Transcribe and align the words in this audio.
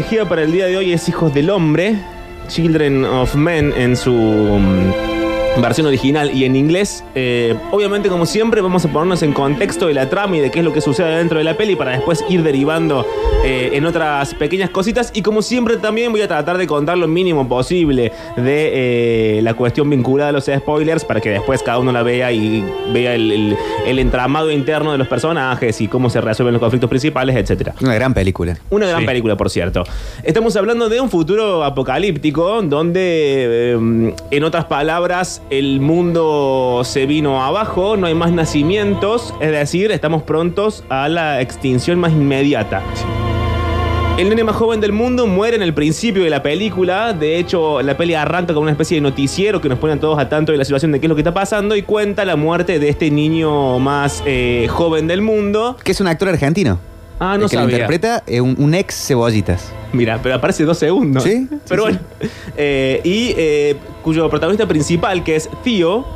elegida 0.00 0.26
para 0.26 0.44
el 0.44 0.50
día 0.50 0.64
de 0.64 0.78
hoy 0.78 0.94
es 0.94 1.10
Hijos 1.10 1.34
del 1.34 1.50
Hombre, 1.50 1.94
Children 2.48 3.04
of 3.04 3.34
Men 3.34 3.70
en 3.76 3.94
su 3.94 4.14
mm, 4.14 5.09
versión 5.58 5.86
original 5.86 6.30
y 6.34 6.44
en 6.44 6.56
inglés. 6.56 7.04
Eh, 7.14 7.54
obviamente, 7.70 8.08
como 8.08 8.24
siempre, 8.26 8.60
vamos 8.60 8.84
a 8.84 8.88
ponernos 8.92 9.22
en 9.22 9.32
contexto 9.32 9.86
de 9.88 9.94
la 9.94 10.08
trama 10.08 10.36
y 10.36 10.40
de 10.40 10.50
qué 10.50 10.60
es 10.60 10.64
lo 10.64 10.72
que 10.72 10.80
sucede 10.80 11.16
dentro 11.16 11.38
de 11.38 11.44
la 11.44 11.54
peli 11.56 11.76
para 11.76 11.90
después 11.92 12.24
ir 12.28 12.42
derivando 12.42 13.06
eh, 13.44 13.70
en 13.74 13.84
otras 13.84 14.34
pequeñas 14.34 14.70
cositas. 14.70 15.10
Y 15.14 15.22
como 15.22 15.42
siempre, 15.42 15.76
también 15.76 16.12
voy 16.12 16.22
a 16.22 16.28
tratar 16.28 16.56
de 16.56 16.66
contar 16.66 16.96
lo 16.98 17.08
mínimo 17.08 17.48
posible 17.48 18.12
de 18.36 19.38
eh, 19.38 19.42
la 19.42 19.54
cuestión 19.54 19.90
vinculada 19.90 20.30
a 20.30 20.32
los 20.32 20.46
spoilers 20.46 21.04
para 21.04 21.20
que 21.20 21.30
después 21.30 21.62
cada 21.62 21.78
uno 21.78 21.92
la 21.92 22.02
vea 22.02 22.32
y 22.32 22.64
vea 22.92 23.14
el, 23.14 23.30
el- 23.32 23.56
el 23.86 23.98
entramado 23.98 24.50
interno 24.50 24.92
de 24.92 24.98
los 24.98 25.08
personajes 25.08 25.80
y 25.80 25.88
cómo 25.88 26.10
se 26.10 26.20
resuelven 26.20 26.52
los 26.54 26.60
conflictos 26.60 26.88
principales, 26.88 27.36
etcétera. 27.36 27.74
Una 27.82 27.94
gran 27.94 28.14
película. 28.14 28.56
Una 28.70 28.86
gran 28.86 29.00
Sí. 29.00 29.06
película, 29.06 29.36
por 29.36 29.50
cierto. 29.50 29.84
Estamos 30.22 30.54
hablando 30.56 30.88
de 30.88 31.00
un 31.00 31.10
futuro 31.10 31.64
apocalíptico 31.64 32.62
donde, 32.62 33.00
eh, 33.74 34.14
en 34.30 34.44
otras 34.44 34.64
palabras, 34.66 35.39
el 35.48 35.80
mundo 35.80 36.82
se 36.84 37.06
vino 37.06 37.42
abajo, 37.42 37.96
no 37.96 38.06
hay 38.06 38.14
más 38.14 38.32
nacimientos, 38.32 39.34
es 39.40 39.50
decir, 39.50 39.90
estamos 39.90 40.22
prontos 40.22 40.84
a 40.88 41.08
la 41.08 41.40
extinción 41.40 41.98
más 41.98 42.12
inmediata. 42.12 42.82
El 44.18 44.28
nene 44.28 44.44
más 44.44 44.56
joven 44.56 44.82
del 44.82 44.92
mundo 44.92 45.26
muere 45.26 45.56
en 45.56 45.62
el 45.62 45.72
principio 45.72 46.24
de 46.24 46.28
la 46.28 46.42
película. 46.42 47.14
De 47.14 47.38
hecho, 47.38 47.80
la 47.80 47.96
peli 47.96 48.12
arranca 48.12 48.52
con 48.52 48.64
una 48.64 48.72
especie 48.72 48.96
de 48.96 49.00
noticiero 49.00 49.62
que 49.62 49.68
nos 49.70 49.78
pone 49.78 49.94
a 49.94 49.98
todos 49.98 50.18
a 50.18 50.28
tanto 50.28 50.52
de 50.52 50.58
la 50.58 50.64
situación 50.66 50.92
de 50.92 51.00
qué 51.00 51.06
es 51.06 51.08
lo 51.08 51.14
que 51.14 51.22
está 51.22 51.32
pasando 51.32 51.74
y 51.74 51.82
cuenta 51.82 52.26
la 52.26 52.36
muerte 52.36 52.78
de 52.78 52.90
este 52.90 53.10
niño 53.10 53.78
más 53.78 54.22
eh, 54.26 54.66
joven 54.68 55.06
del 55.06 55.22
mundo. 55.22 55.78
Que 55.82 55.92
es 55.92 56.00
un 56.02 56.06
actor 56.06 56.28
argentino. 56.28 56.78
Ah, 57.18 57.38
no 57.38 57.44
el 57.44 57.50
que 57.50 57.56
lo 57.56 57.62
sabía. 57.62 57.76
interpreta 57.76 58.22
es 58.26 58.42
un, 58.42 58.56
un 58.58 58.74
ex 58.74 59.06
cebollitas. 59.06 59.72
Mira, 59.92 60.20
pero 60.22 60.34
aparece 60.36 60.64
dos 60.64 60.78
segundos. 60.78 61.22
Sí, 61.24 61.48
Pero 61.68 61.86
sí. 61.86 61.92
bueno. 61.92 61.98
Eh, 62.56 63.00
y 63.04 63.34
eh, 63.36 63.76
cuyo 64.02 64.28
protagonista 64.30 64.66
principal, 64.68 65.24
que 65.24 65.36
es 65.36 65.48
Theo, 65.64 66.06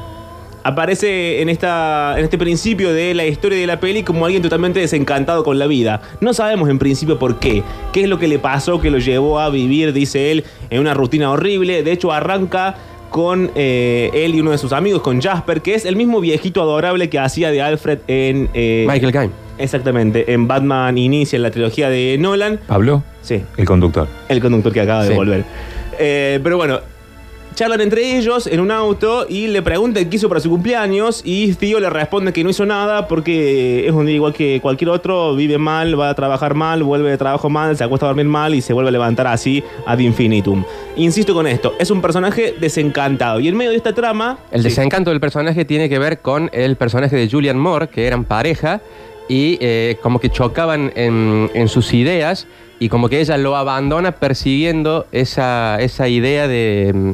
aparece 0.63 1.43
en, 1.43 1.49
esta, 1.49 2.15
en 2.17 2.25
este 2.25 2.39
principio 2.39 2.93
de 2.95 3.13
la 3.15 3.27
historia 3.27 3.59
de 3.59 3.67
la 3.67 3.81
peli 3.81 4.03
como 4.03 4.25
alguien 4.25 4.43
totalmente 4.43 4.81
desencantado 4.81 5.45
con 5.45 5.59
la 5.59 5.67
vida. 5.67 6.01
No 6.21 6.33
sabemos 6.33 6.71
en 6.71 6.79
principio 6.79 7.19
por 7.19 7.39
qué. 7.39 7.63
¿Qué 7.93 8.05
es 8.05 8.09
lo 8.09 8.19
que 8.19 8.29
le 8.29 8.39
pasó 8.39 8.81
que 8.81 8.91
lo 8.91 8.99
llevó 8.99 9.41
a 9.41 9.51
vivir, 9.51 9.93
dice 9.93 10.31
él, 10.31 10.45
en 10.71 10.81
una 10.81 10.95
rutina 10.95 11.31
horrible? 11.31 11.83
De 11.83 11.93
hecho, 11.93 12.13
arranca 12.13 12.77
con 13.11 13.51
eh, 13.55 14.11
él 14.15 14.35
y 14.35 14.41
uno 14.41 14.51
de 14.53 14.59
sus 14.59 14.73
amigos, 14.73 15.03
con 15.03 15.21
Jasper, 15.21 15.61
que 15.63 15.75
es 15.75 15.85
el 15.85 15.97
mismo 15.97 16.21
viejito 16.21 16.63
adorable 16.63 17.09
que 17.11 17.19
hacía 17.19 17.51
de 17.51 17.61
Alfred 17.63 17.99
en... 18.09 18.49
eh, 18.55 18.87
Michael 18.89 19.13
Caine. 19.13 19.33
Exactamente, 19.59 20.33
en 20.33 20.49
Batman 20.49 20.97
Inicia, 20.99 21.37
en 21.37 21.43
la 21.43 21.51
trilogía 21.51 21.89
de 21.89 22.17
Nolan. 22.19 22.59
Pablo, 22.67 23.03
Sí, 23.23 23.43
el 23.57 23.65
conductor. 23.67 24.09
el 24.29 24.41
conductor 24.41 24.73
que 24.73 24.81
acaba 24.81 25.03
de 25.05 25.11
Sí. 25.11 25.15
volver. 25.15 25.45
Eh, 25.99 26.41
pero 26.43 26.57
bueno, 26.57 26.81
charlan 27.55 27.81
entre 27.83 28.19
ellos 28.19 28.49
en 28.49 28.59
un 28.59 28.73
auto 28.73 29.27
y 29.29 29.47
le 29.47 29.63
preguntan 29.63 30.11
qué 30.11 30.17
hizo 30.17 30.29
para 30.29 30.41
su 30.41 30.51
cumpleaños 30.51 31.23
y 31.25 31.55
Tío 31.55 31.79
le 31.79 31.89
responde 31.89 32.33
que 32.33 32.43
no 32.43 32.51
hizo 32.51 32.67
nada 32.67 33.07
porque 33.07 33.87
es 33.87 33.93
un 33.93 34.07
día 34.07 34.17
igual 34.17 34.33
que 34.35 34.59
cualquier 34.61 34.91
otro, 34.91 35.37
vive 35.37 35.57
mal, 35.57 35.99
va 35.99 36.11
a 36.11 36.15
trabajar 36.15 36.55
mal, 36.55 36.83
vuelve 36.83 37.11
de 37.11 37.17
trabajo 37.17 37.49
mal, 37.49 37.77
se 37.77 37.85
acuesta 37.85 38.07
a 38.07 38.09
dormir 38.09 38.27
mal 38.27 38.57
y 38.57 38.61
se 38.61 38.73
vuelve 38.73 38.89
a 38.89 38.91
levantar 38.93 39.29
así 39.29 39.63
ad 39.87 40.01
infinitum. 40.01 40.65
Insisto 40.97 41.33
con 41.33 41.47
esto, 41.47 41.75
es 41.79 41.93
un 41.93 42.03
personaje 42.03 42.57
desencantado 42.61 43.39
y 43.39 43.47
en 43.47 43.57
medio 43.57 43.71
de 43.71 43.77
esta 43.77 43.93
trama... 43.95 44.37
El 44.51 44.63
Sí. 44.63 44.69
desencanto 44.71 45.11
del 45.11 45.21
personaje 45.21 45.65
tiene 45.65 45.89
que 45.89 46.01
ver 46.01 46.19
con 46.19 46.51
el 46.53 46.75
personaje 46.75 47.15
de 47.15 47.31
Julian 47.31 47.57
Moore, 47.57 47.87
que 47.87 48.09
eran 48.09 48.25
pareja 48.25 48.81
y 49.29 49.59
eh, 49.61 49.97
como 50.03 50.19
que 50.21 50.31
chocaban 50.31 50.93
en, 50.97 51.51
en 51.55 51.69
sus 51.69 51.95
ideas 51.95 52.47
y 52.81 52.89
como 52.89 53.09
que 53.09 53.21
ella 53.21 53.37
lo 53.39 53.57
abandona 53.57 54.13
persiguiendo 54.13 55.07
esa, 55.13 55.79
esa 55.81 56.09
idea 56.09 56.47
de 56.49 56.93
mm, 56.95 57.11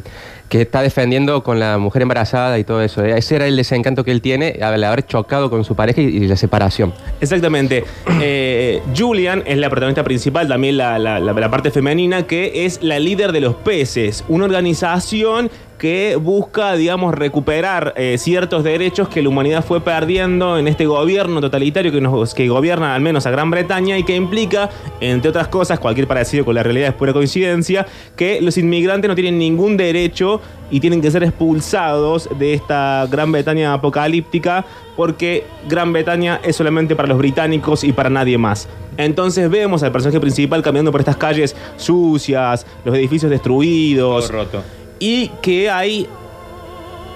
que 0.48 0.62
está 0.62 0.82
defendiendo 0.82 1.44
con 1.44 1.60
la 1.60 1.78
mujer 1.78 2.02
embarazada 2.02 2.58
y 2.58 2.64
todo 2.64 2.82
eso. 2.82 3.04
Ese 3.04 3.36
era 3.36 3.46
el 3.46 3.56
desencanto 3.56 4.02
que 4.02 4.10
él 4.10 4.20
tiene 4.20 4.58
al 4.60 4.82
haber 4.82 5.06
chocado 5.06 5.48
con 5.48 5.62
su 5.64 5.76
pareja 5.76 6.00
y, 6.00 6.26
la 6.26 6.34
separación. 6.34 6.92
Exactamente. 7.20 7.84
Eh, 8.20 8.82
Julian 8.96 9.44
es 9.46 9.58
la 9.58 9.70
protagonista 9.70 10.02
principal, 10.02 10.48
también 10.48 10.76
la- 10.76 10.98
la 10.98 11.50
parte 11.50 11.70
femenina, 11.70 12.26
que 12.26 12.64
es 12.64 12.82
la 12.82 12.98
líder 12.98 13.30
de 13.30 13.40
los 13.42 13.54
peces, 13.54 14.24
una 14.26 14.46
organización 14.46 15.50
que 15.80 16.16
busca, 16.16 16.74
digamos, 16.74 17.14
recuperar 17.14 17.94
eh, 17.96 18.18
ciertos 18.18 18.62
derechos 18.62 19.08
que 19.08 19.22
la 19.22 19.30
humanidad 19.30 19.64
fue 19.64 19.80
perdiendo 19.80 20.58
en 20.58 20.68
este 20.68 20.84
gobierno 20.84 21.40
totalitario 21.40 21.90
que, 21.90 22.02
nos, 22.02 22.34
que 22.34 22.46
gobierna 22.48 22.94
al 22.94 23.00
menos 23.00 23.24
a 23.24 23.30
Gran 23.30 23.50
Bretaña 23.50 23.96
y 23.96 24.04
que 24.04 24.14
implica, 24.14 24.68
entre 25.00 25.30
otras 25.30 25.48
cosas, 25.48 25.80
cualquier 25.80 26.06
parecido 26.06 26.44
con 26.44 26.54
la 26.54 26.62
realidad 26.62 26.90
es 26.90 26.94
pura 26.94 27.14
coincidencia, 27.14 27.86
que 28.14 28.42
los 28.42 28.58
inmigrantes 28.58 29.08
no 29.08 29.14
tienen 29.14 29.38
ningún 29.38 29.78
derecho 29.78 30.42
y 30.70 30.80
tienen 30.80 31.00
que 31.00 31.10
ser 31.10 31.22
expulsados 31.22 32.28
de 32.38 32.52
esta 32.52 33.08
Gran 33.10 33.32
Bretaña 33.32 33.72
apocalíptica 33.72 34.66
porque 34.96 35.46
Gran 35.66 35.94
Bretaña 35.94 36.42
es 36.44 36.56
solamente 36.56 36.94
para 36.94 37.08
los 37.08 37.16
británicos 37.16 37.84
y 37.84 37.94
para 37.94 38.10
nadie 38.10 38.36
más. 38.36 38.68
Entonces 38.98 39.48
vemos 39.48 39.82
al 39.82 39.92
personaje 39.92 40.20
principal 40.20 40.62
caminando 40.62 40.92
por 40.92 41.00
estas 41.00 41.16
calles 41.16 41.56
sucias, 41.78 42.66
los 42.84 42.94
edificios 42.94 43.30
destruidos 43.30 44.30
roto. 44.30 44.62
Y 45.00 45.28
que 45.42 45.68
hay 45.68 46.06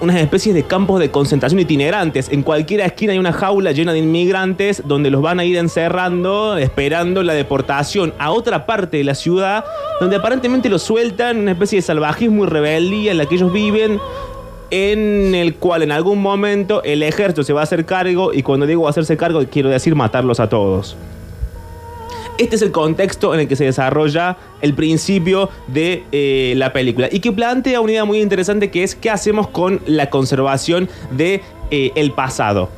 unas 0.01 0.17
especies 0.17 0.55
de 0.55 0.65
campos 0.65 0.99
de 0.99 1.11
concentración 1.11 1.61
itinerantes. 1.61 2.29
En 2.31 2.43
cualquier 2.43 2.81
esquina 2.81 3.13
hay 3.13 3.19
una 3.19 3.33
jaula 3.33 3.73
llena 3.73 3.93
de 3.93 4.01
inmigrantes 4.01 4.83
donde 4.85 5.11
los 5.11 5.23
van 5.23 5.39
a 5.39 5.45
ir 5.45 5.57
encerrando, 5.57 6.57
esperando 6.57 7.23
la 7.23 7.35
deportación 7.35 8.13
a 8.19 8.33
otra 8.33 8.67
parte 8.67 8.97
de 8.97 9.05
la 9.05 9.15
ciudad, 9.15 9.65
donde 10.01 10.17
aparentemente 10.17 10.69
los 10.69 10.83
sueltan, 10.83 11.39
una 11.39 11.53
especie 11.53 11.79
de 11.79 11.83
salvajismo 11.83 12.45
y 12.45 12.49
rebeldía 12.49 13.13
en 13.13 13.19
la 13.19 13.27
que 13.27 13.37
ellos 13.37 13.53
viven, 13.53 14.01
en 14.71 15.35
el 15.35 15.55
cual 15.55 15.83
en 15.83 15.93
algún 15.93 16.21
momento 16.21 16.83
el 16.83 17.03
ejército 17.03 17.45
se 17.45 17.53
va 17.53 17.61
a 17.61 17.65
hacer 17.65 17.85
cargo, 17.85 18.33
y 18.33 18.43
cuando 18.43 18.67
digo 18.67 18.89
hacerse 18.89 19.17
cargo, 19.17 19.41
quiero 19.51 19.69
decir 19.69 19.95
matarlos 19.95 20.41
a 20.41 20.49
todos. 20.49 20.97
Este 22.37 22.57
es 22.57 22.63
el 22.63 22.73
contexto 22.73 23.33
en 23.33 23.41
el 23.41 23.49
que 23.49 23.55
se 23.55 23.65
desarrolla 23.65 24.37
el 24.61 24.75
principio 24.75 25.51
de 25.69 26.03
eh, 26.11 26.55
la 26.57 26.73
película 26.73 27.09
y 27.11 27.21
que 27.21 27.31
plantea 27.31 27.81
una 27.81 27.93
idea 27.93 28.05
muy 28.05 28.21
interesante 28.21 28.73
que 28.73 28.83
es 28.83 28.97
qué 28.97 29.09
hacemos 29.09 29.47
con 29.47 29.81
la 29.87 30.11
conservación 30.11 30.89
de 31.13 31.43
eh, 31.71 32.11
pasado. 32.17 32.71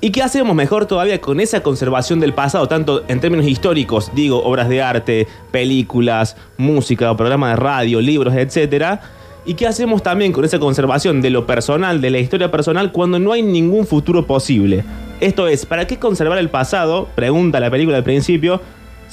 ¿Y 0.00 0.10
qué 0.10 0.22
hacemos 0.22 0.54
mejor 0.54 0.86
todavía 0.86 1.20
con 1.20 1.38
esa 1.38 1.62
conservación 1.62 2.18
del 2.18 2.32
pasado, 2.32 2.66
tanto 2.66 3.04
en 3.08 3.20
términos 3.20 3.46
históricos, 3.46 4.10
digo, 4.14 4.42
obras 4.42 4.70
de 4.70 4.80
arte, 4.80 5.28
películas, 5.50 6.36
música, 6.56 7.14
programas 7.14 7.50
de 7.50 7.56
radio, 7.56 8.00
libros, 8.00 8.34
etcétera? 8.34 9.02
¿Y 9.44 9.52
qué 9.52 9.66
hacemos 9.66 10.02
también 10.02 10.32
con 10.32 10.46
esa 10.46 10.58
conservación 10.58 11.20
de 11.20 11.28
lo 11.28 11.46
personal, 11.46 12.00
de 12.00 12.10
la 12.10 12.18
historia 12.18 12.50
personal, 12.50 12.92
cuando 12.92 13.18
no 13.18 13.32
hay 13.32 13.42
ningún 13.42 13.86
futuro 13.86 14.26
posible? 14.26 14.82
Esto 15.20 15.46
es, 15.48 15.66
¿para 15.66 15.86
qué 15.86 15.98
conservar 15.98 16.38
el 16.38 16.48
pasado? 16.48 17.08
Pregunta 17.14 17.60
la 17.60 17.70
película 17.70 17.98
al 17.98 18.04
principio, 18.04 18.60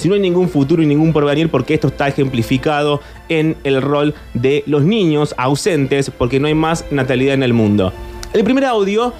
si 0.01 0.09
no 0.09 0.15
hay 0.15 0.19
ningún 0.19 0.49
futuro 0.49 0.81
y 0.81 0.87
ningún 0.87 1.13
porvenir, 1.13 1.49
porque 1.49 1.75
esto 1.75 1.89
está 1.89 2.07
ejemplificado 2.07 3.01
en 3.29 3.55
el 3.63 3.83
rol 3.83 4.15
de 4.33 4.63
los 4.65 4.81
niños 4.81 5.35
ausentes, 5.37 6.09
porque 6.09 6.39
no 6.39 6.47
hay 6.47 6.55
más 6.55 6.85
natalidad 6.89 7.35
en 7.35 7.43
el 7.43 7.53
mundo. 7.53 7.93
El 8.33 8.43
primer 8.43 8.65
audio 8.65 9.13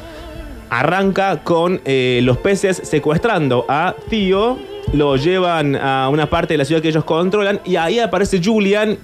arranca 0.71 1.43
con 1.43 1.81
eh, 1.85 2.21
los 2.23 2.37
peces 2.37 2.81
secuestrando 2.83 3.65
a 3.69 3.93
Tío, 4.09 4.57
lo 4.93 5.17
llevan 5.17 5.75
a 5.75 6.09
una 6.09 6.27
parte 6.27 6.55
de 6.55 6.57
la 6.57 6.65
ciudad 6.65 6.81
que 6.81 6.89
ellos 6.89 7.03
controlan 7.03 7.59
y 7.63 7.75
ahí 7.75 7.99
aparece 7.99 8.41
Julian, 8.43 8.97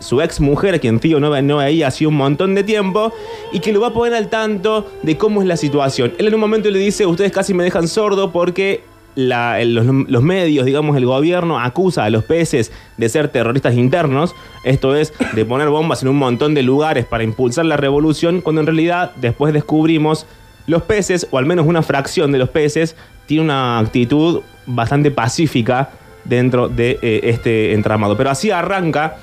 su 0.00 0.20
ex 0.20 0.38
mujer, 0.38 0.74
a 0.74 0.78
quien 0.80 1.00
Tío 1.00 1.18
no, 1.18 1.40
no 1.40 1.56
veía 1.56 1.86
hacía 1.86 2.08
un 2.08 2.16
montón 2.16 2.54
de 2.54 2.62
tiempo, 2.62 3.10
y 3.52 3.60
que 3.60 3.72
lo 3.72 3.80
va 3.80 3.88
a 3.88 3.92
poner 3.94 4.12
al 4.12 4.28
tanto 4.28 4.90
de 5.02 5.16
cómo 5.16 5.40
es 5.40 5.48
la 5.48 5.56
situación. 5.56 6.12
Él 6.18 6.26
en 6.26 6.34
un 6.34 6.40
momento 6.40 6.70
le 6.70 6.78
dice, 6.78 7.06
ustedes 7.06 7.32
casi 7.32 7.54
me 7.54 7.64
dejan 7.64 7.88
sordo 7.88 8.32
porque 8.32 8.91
la- 9.14 9.60
el- 9.60 9.74
los, 9.74 10.22
medios, 10.22 10.64
digamos, 10.66 10.96
el 10.96 11.06
gobierno 11.06 11.58
acusa 11.60 12.04
a 12.04 12.10
los 12.10 12.24
peces 12.24 12.72
de 12.96 13.08
ser 13.08 13.28
terroristas 13.28 13.74
internos, 13.74 14.34
esto 14.64 14.94
es, 14.96 15.12
de 15.34 15.44
poner 15.44 15.68
bombas 15.68 16.02
en 16.02 16.08
un 16.08 16.16
montón 16.16 16.54
de 16.54 16.62
lugares 16.62 17.04
para 17.04 17.24
impulsar 17.24 17.64
la 17.66 17.76
revolución, 17.76 18.40
cuando 18.40 18.60
en 18.60 18.66
realidad 18.66 19.12
después 19.16 19.52
descubrimos 19.52 20.26
los 20.66 20.82
peces, 20.82 21.26
o 21.30 21.38
al 21.38 21.46
menos 21.46 21.66
una 21.66 21.82
fracción 21.82 22.32
de 22.32 22.38
los 22.38 22.48
peces, 22.48 22.96
tiene 23.26 23.44
una 23.44 23.78
actitud 23.80 24.40
bastante 24.66 25.10
pacífica 25.10 25.90
dentro 26.24 26.68
de 26.68 26.98
eh, 27.02 27.20
este 27.24 27.72
entramado. 27.74 28.16
Pero 28.16 28.30
así 28.30 28.50
arranca 28.50 29.16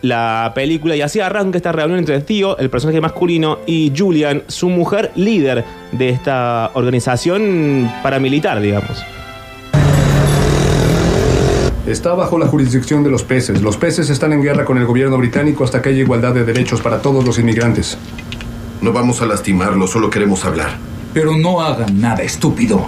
la 0.00 0.50
película 0.56 0.96
y 0.96 1.00
así 1.00 1.20
arranca 1.20 1.56
esta 1.56 1.70
reunión 1.70 2.00
entre 2.00 2.20
Tío, 2.22 2.58
el 2.58 2.68
personaje 2.70 3.00
masculino, 3.00 3.60
y 3.66 3.92
Julian, 3.96 4.42
su 4.48 4.68
mujer 4.68 5.12
líder 5.14 5.64
de 5.92 6.08
esta 6.08 6.72
organización 6.74 7.88
paramilitar, 8.02 8.60
digamos 8.60 9.04
está 11.86 12.14
bajo 12.14 12.38
la 12.38 12.46
jurisdicción 12.46 13.02
de 13.02 13.10
los 13.10 13.24
peces. 13.24 13.62
Los 13.62 13.76
peces 13.76 14.10
están 14.10 14.32
en 14.32 14.42
guerra 14.42 14.64
con 14.64 14.78
el 14.78 14.86
gobierno 14.86 15.18
británico 15.18 15.64
hasta 15.64 15.82
que 15.82 15.90
haya 15.90 16.00
igualdad 16.00 16.34
de 16.34 16.44
derechos 16.44 16.80
para 16.80 17.02
todos 17.02 17.24
los 17.24 17.38
inmigrantes. 17.38 17.98
No 18.80 18.92
vamos 18.92 19.22
a 19.22 19.26
lastimarlo, 19.26 19.86
solo 19.86 20.10
queremos 20.10 20.44
hablar. 20.44 20.76
Pero 21.14 21.36
no 21.36 21.60
hagan 21.60 22.00
nada, 22.00 22.22
estúpido. 22.22 22.86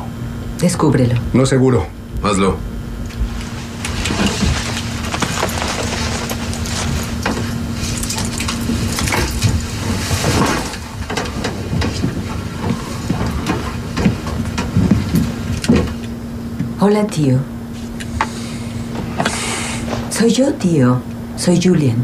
Descúbrelo. 0.61 1.15
No 1.33 1.47
seguro. 1.47 1.87
Hazlo. 2.23 2.57
Hola, 16.81 17.07
tío. 17.07 17.54
Soy 20.17 20.31
yo, 20.31 20.55
tío. 20.55 21.01
Soy 21.37 21.61
Julian. 21.61 21.97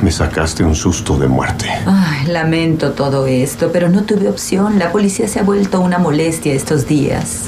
Me 0.00 0.12
sacaste 0.12 0.62
un 0.62 0.76
susto 0.76 1.18
de 1.18 1.26
muerte. 1.26 1.66
Ay, 1.86 2.28
lamento 2.28 2.92
todo 2.92 3.26
esto, 3.26 3.70
pero 3.72 3.88
no 3.88 4.04
tuve 4.04 4.28
opción. 4.28 4.78
La 4.78 4.92
policía 4.92 5.26
se 5.26 5.40
ha 5.40 5.42
vuelto 5.42 5.80
una 5.80 5.98
molestia 5.98 6.54
estos 6.54 6.86
días. 6.86 7.46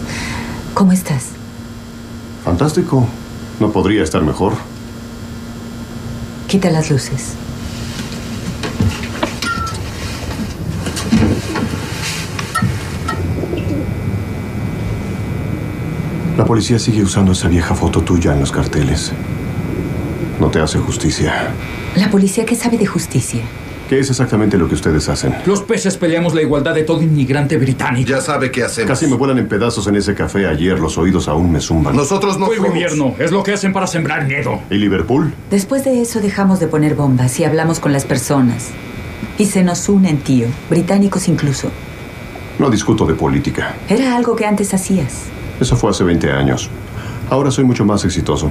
¿Cómo 0.74 0.90
estás? 0.90 1.26
Fantástico. 2.44 3.06
No 3.60 3.70
podría 3.70 4.02
estar 4.02 4.22
mejor. 4.22 4.54
Quita 6.48 6.68
las 6.72 6.90
luces. 6.90 7.34
Policía 16.52 16.78
sigue 16.78 17.02
usando 17.02 17.32
esa 17.32 17.48
vieja 17.48 17.74
foto 17.74 18.02
tuya 18.02 18.34
en 18.34 18.40
los 18.40 18.52
carteles. 18.52 19.10
No 20.38 20.50
te 20.50 20.60
hace 20.60 20.78
justicia. 20.78 21.48
¿La 21.96 22.10
policía 22.10 22.44
qué 22.44 22.54
sabe 22.54 22.76
de 22.76 22.84
justicia? 22.84 23.40
¿Qué 23.88 23.98
es 23.98 24.10
exactamente 24.10 24.58
lo 24.58 24.68
que 24.68 24.74
ustedes 24.74 25.08
hacen? 25.08 25.34
Los 25.46 25.62
peces 25.62 25.96
peleamos 25.96 26.34
la 26.34 26.42
igualdad 26.42 26.74
de 26.74 26.82
todo 26.82 27.00
inmigrante 27.00 27.56
británico. 27.56 28.06
Ya 28.06 28.20
sabe 28.20 28.50
qué 28.50 28.64
hacemos. 28.64 28.90
Casi 28.90 29.06
me 29.06 29.16
vuelan 29.16 29.38
en 29.38 29.48
pedazos 29.48 29.86
en 29.86 29.96
ese 29.96 30.14
café 30.14 30.46
ayer. 30.46 30.78
Los 30.78 30.98
oídos 30.98 31.26
aún 31.26 31.50
me 31.50 31.58
zumban. 31.58 31.96
Nosotros 31.96 32.38
no 32.38 32.44
Fue 32.44 32.58
gobierno. 32.58 33.14
Es 33.18 33.30
lo 33.30 33.42
que 33.42 33.54
hacen 33.54 33.72
para 33.72 33.86
sembrar 33.86 34.26
miedo. 34.26 34.60
¿Y 34.68 34.74
Liverpool? 34.74 35.32
Después 35.50 35.84
de 35.84 36.02
eso 36.02 36.20
dejamos 36.20 36.60
de 36.60 36.66
poner 36.66 36.94
bombas 36.94 37.40
y 37.40 37.44
hablamos 37.44 37.80
con 37.80 37.94
las 37.94 38.04
personas. 38.04 38.68
Y 39.38 39.46
se 39.46 39.64
nos 39.64 39.88
unen, 39.88 40.18
tío. 40.18 40.48
Británicos 40.68 41.28
incluso. 41.28 41.70
No 42.58 42.68
discuto 42.68 43.06
de 43.06 43.14
política. 43.14 43.74
Era 43.88 44.14
algo 44.14 44.36
que 44.36 44.44
antes 44.44 44.74
hacías. 44.74 45.32
Eso 45.62 45.76
fue 45.76 45.90
hace 45.90 46.02
20 46.02 46.32
años. 46.32 46.68
Ahora 47.30 47.52
soy 47.52 47.62
mucho 47.62 47.84
más 47.84 48.04
exitoso. 48.04 48.50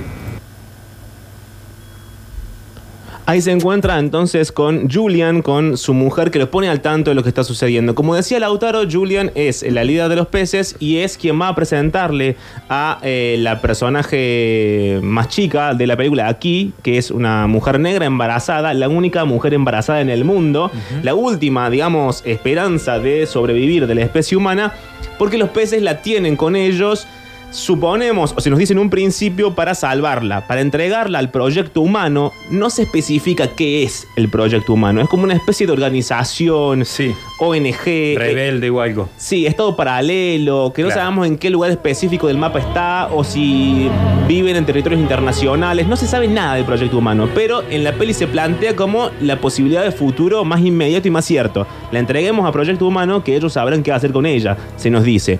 Ahí 3.32 3.40
se 3.40 3.52
encuentra 3.52 3.98
entonces 3.98 4.52
con 4.52 4.90
Julian, 4.90 5.42
con 5.42 5.78
su 5.78 5.94
mujer, 5.94 6.32
que 6.32 6.40
lo 6.40 6.52
pone 6.52 6.68
al 6.68 6.82
tanto 6.82 7.12
de 7.12 7.16
lo 7.16 7.24
que 7.24 7.30
está 7.30 7.46
sucediendo. 7.46 7.96
Como 7.96 8.14
decía 8.14 8.42
Lautaro, 8.42 8.82
Julian 8.92 9.32
es 9.36 9.64
la 9.64 9.86
líder 9.86 10.10
de 10.10 10.18
los 10.18 10.28
peces 10.28 10.76
y 10.80 10.98
es 10.98 11.18
quien 11.18 11.40
va 11.40 11.48
a 11.48 11.56
presentarle 11.56 12.36
a 12.68 13.00
eh, 13.04 13.38
la 13.40 13.62
personaje 13.62 15.00
más 15.02 15.30
chica 15.30 15.74
de 15.74 15.88
la 15.88 15.96
película 15.96 16.28
aquí, 16.28 16.74
que 16.84 16.98
es 16.98 17.10
una 17.10 17.48
mujer 17.48 17.80
negra 17.80 18.06
embarazada, 18.06 18.74
la 18.74 18.90
única 18.90 19.24
mujer 19.24 19.54
embarazada 19.54 20.02
en 20.02 20.10
el 20.10 20.26
mundo, 20.26 20.70
la 21.02 21.16
última, 21.16 21.70
digamos, 21.70 22.24
esperanza 22.26 23.00
de 23.00 23.26
sobrevivir 23.28 23.88
de 23.88 23.96
la 23.96 24.02
especie 24.02 24.36
humana, 24.36 24.74
porque 25.18 25.38
los 25.38 25.52
peces 25.52 25.82
la 25.82 26.02
tienen 26.02 26.36
con 26.36 26.58
ellos 26.58 27.08
suponemos, 27.52 28.34
o 28.36 28.42
se 28.42 28.50
nos 28.50 28.58
dice 28.60 28.74
en 28.74 28.80
un 28.80 28.90
principio, 28.90 29.54
para 29.54 29.76
salvarla, 29.76 30.48
para 30.48 30.62
entregarla 30.62 31.20
al 31.20 31.32
proyecto 31.32 31.82
humano, 31.82 32.32
no 32.50 32.70
se 32.70 32.84
especifica 32.84 33.48
qué 33.56 33.84
es 33.84 34.08
el 34.16 34.30
proyecto 34.30 34.74
humano. 34.74 35.02
Es 35.02 35.10
como 35.10 35.24
una 35.24 35.34
especie 35.34 35.68
de 35.68 35.74
organización, 35.74 36.86
Sí. 36.86 37.14
ONG. 37.40 37.88
eh, 37.88 38.16
Rebelde 38.18 38.70
o 38.70 38.82
algo. 38.82 39.10
Sí, 39.18 39.46
es 39.46 39.56
todo 39.56 39.76
paralelo, 39.76 40.72
que 40.76 40.84
no 40.84 40.92
sabemos 40.92 41.28
en 41.28 41.38
qué 41.38 41.50
lugar 41.50 41.72
específico 41.72 42.28
del 42.28 42.38
mapa 42.38 42.60
está 42.60 43.10
o 43.12 43.24
si 43.24 43.90
viven 44.28 44.56
en 44.56 44.66
territorios 44.66 45.02
internacionales. 45.02 45.88
No 45.88 45.96
se 45.96 46.08
sabe 46.08 46.28
nada 46.28 46.56
del 46.56 46.66
proyecto 46.66 46.98
humano, 46.98 47.28
pero 47.34 47.64
en 47.70 47.84
la 47.84 47.94
peli 47.94 48.14
se 48.14 48.28
plantea 48.28 48.76
como 48.76 49.10
la 49.22 49.38
posibilidad 49.38 49.84
de 49.84 49.92
futuro 49.92 50.46
más 50.46 50.62
inmediato 50.62 51.08
y 51.08 51.12
más 51.12 51.26
cierto. 51.26 51.66
La 51.92 52.00
entreguemos 52.00 52.48
a 52.48 52.52
proyecto 52.52 52.86
humano 52.86 53.24
que 53.24 53.36
ellos 53.36 53.54
sabrán 53.54 53.84
qué 53.84 53.92
hacer 53.92 54.12
con 54.12 54.26
ella, 54.26 54.56
se 54.78 54.90
nos 54.90 55.04
dice. 55.04 55.40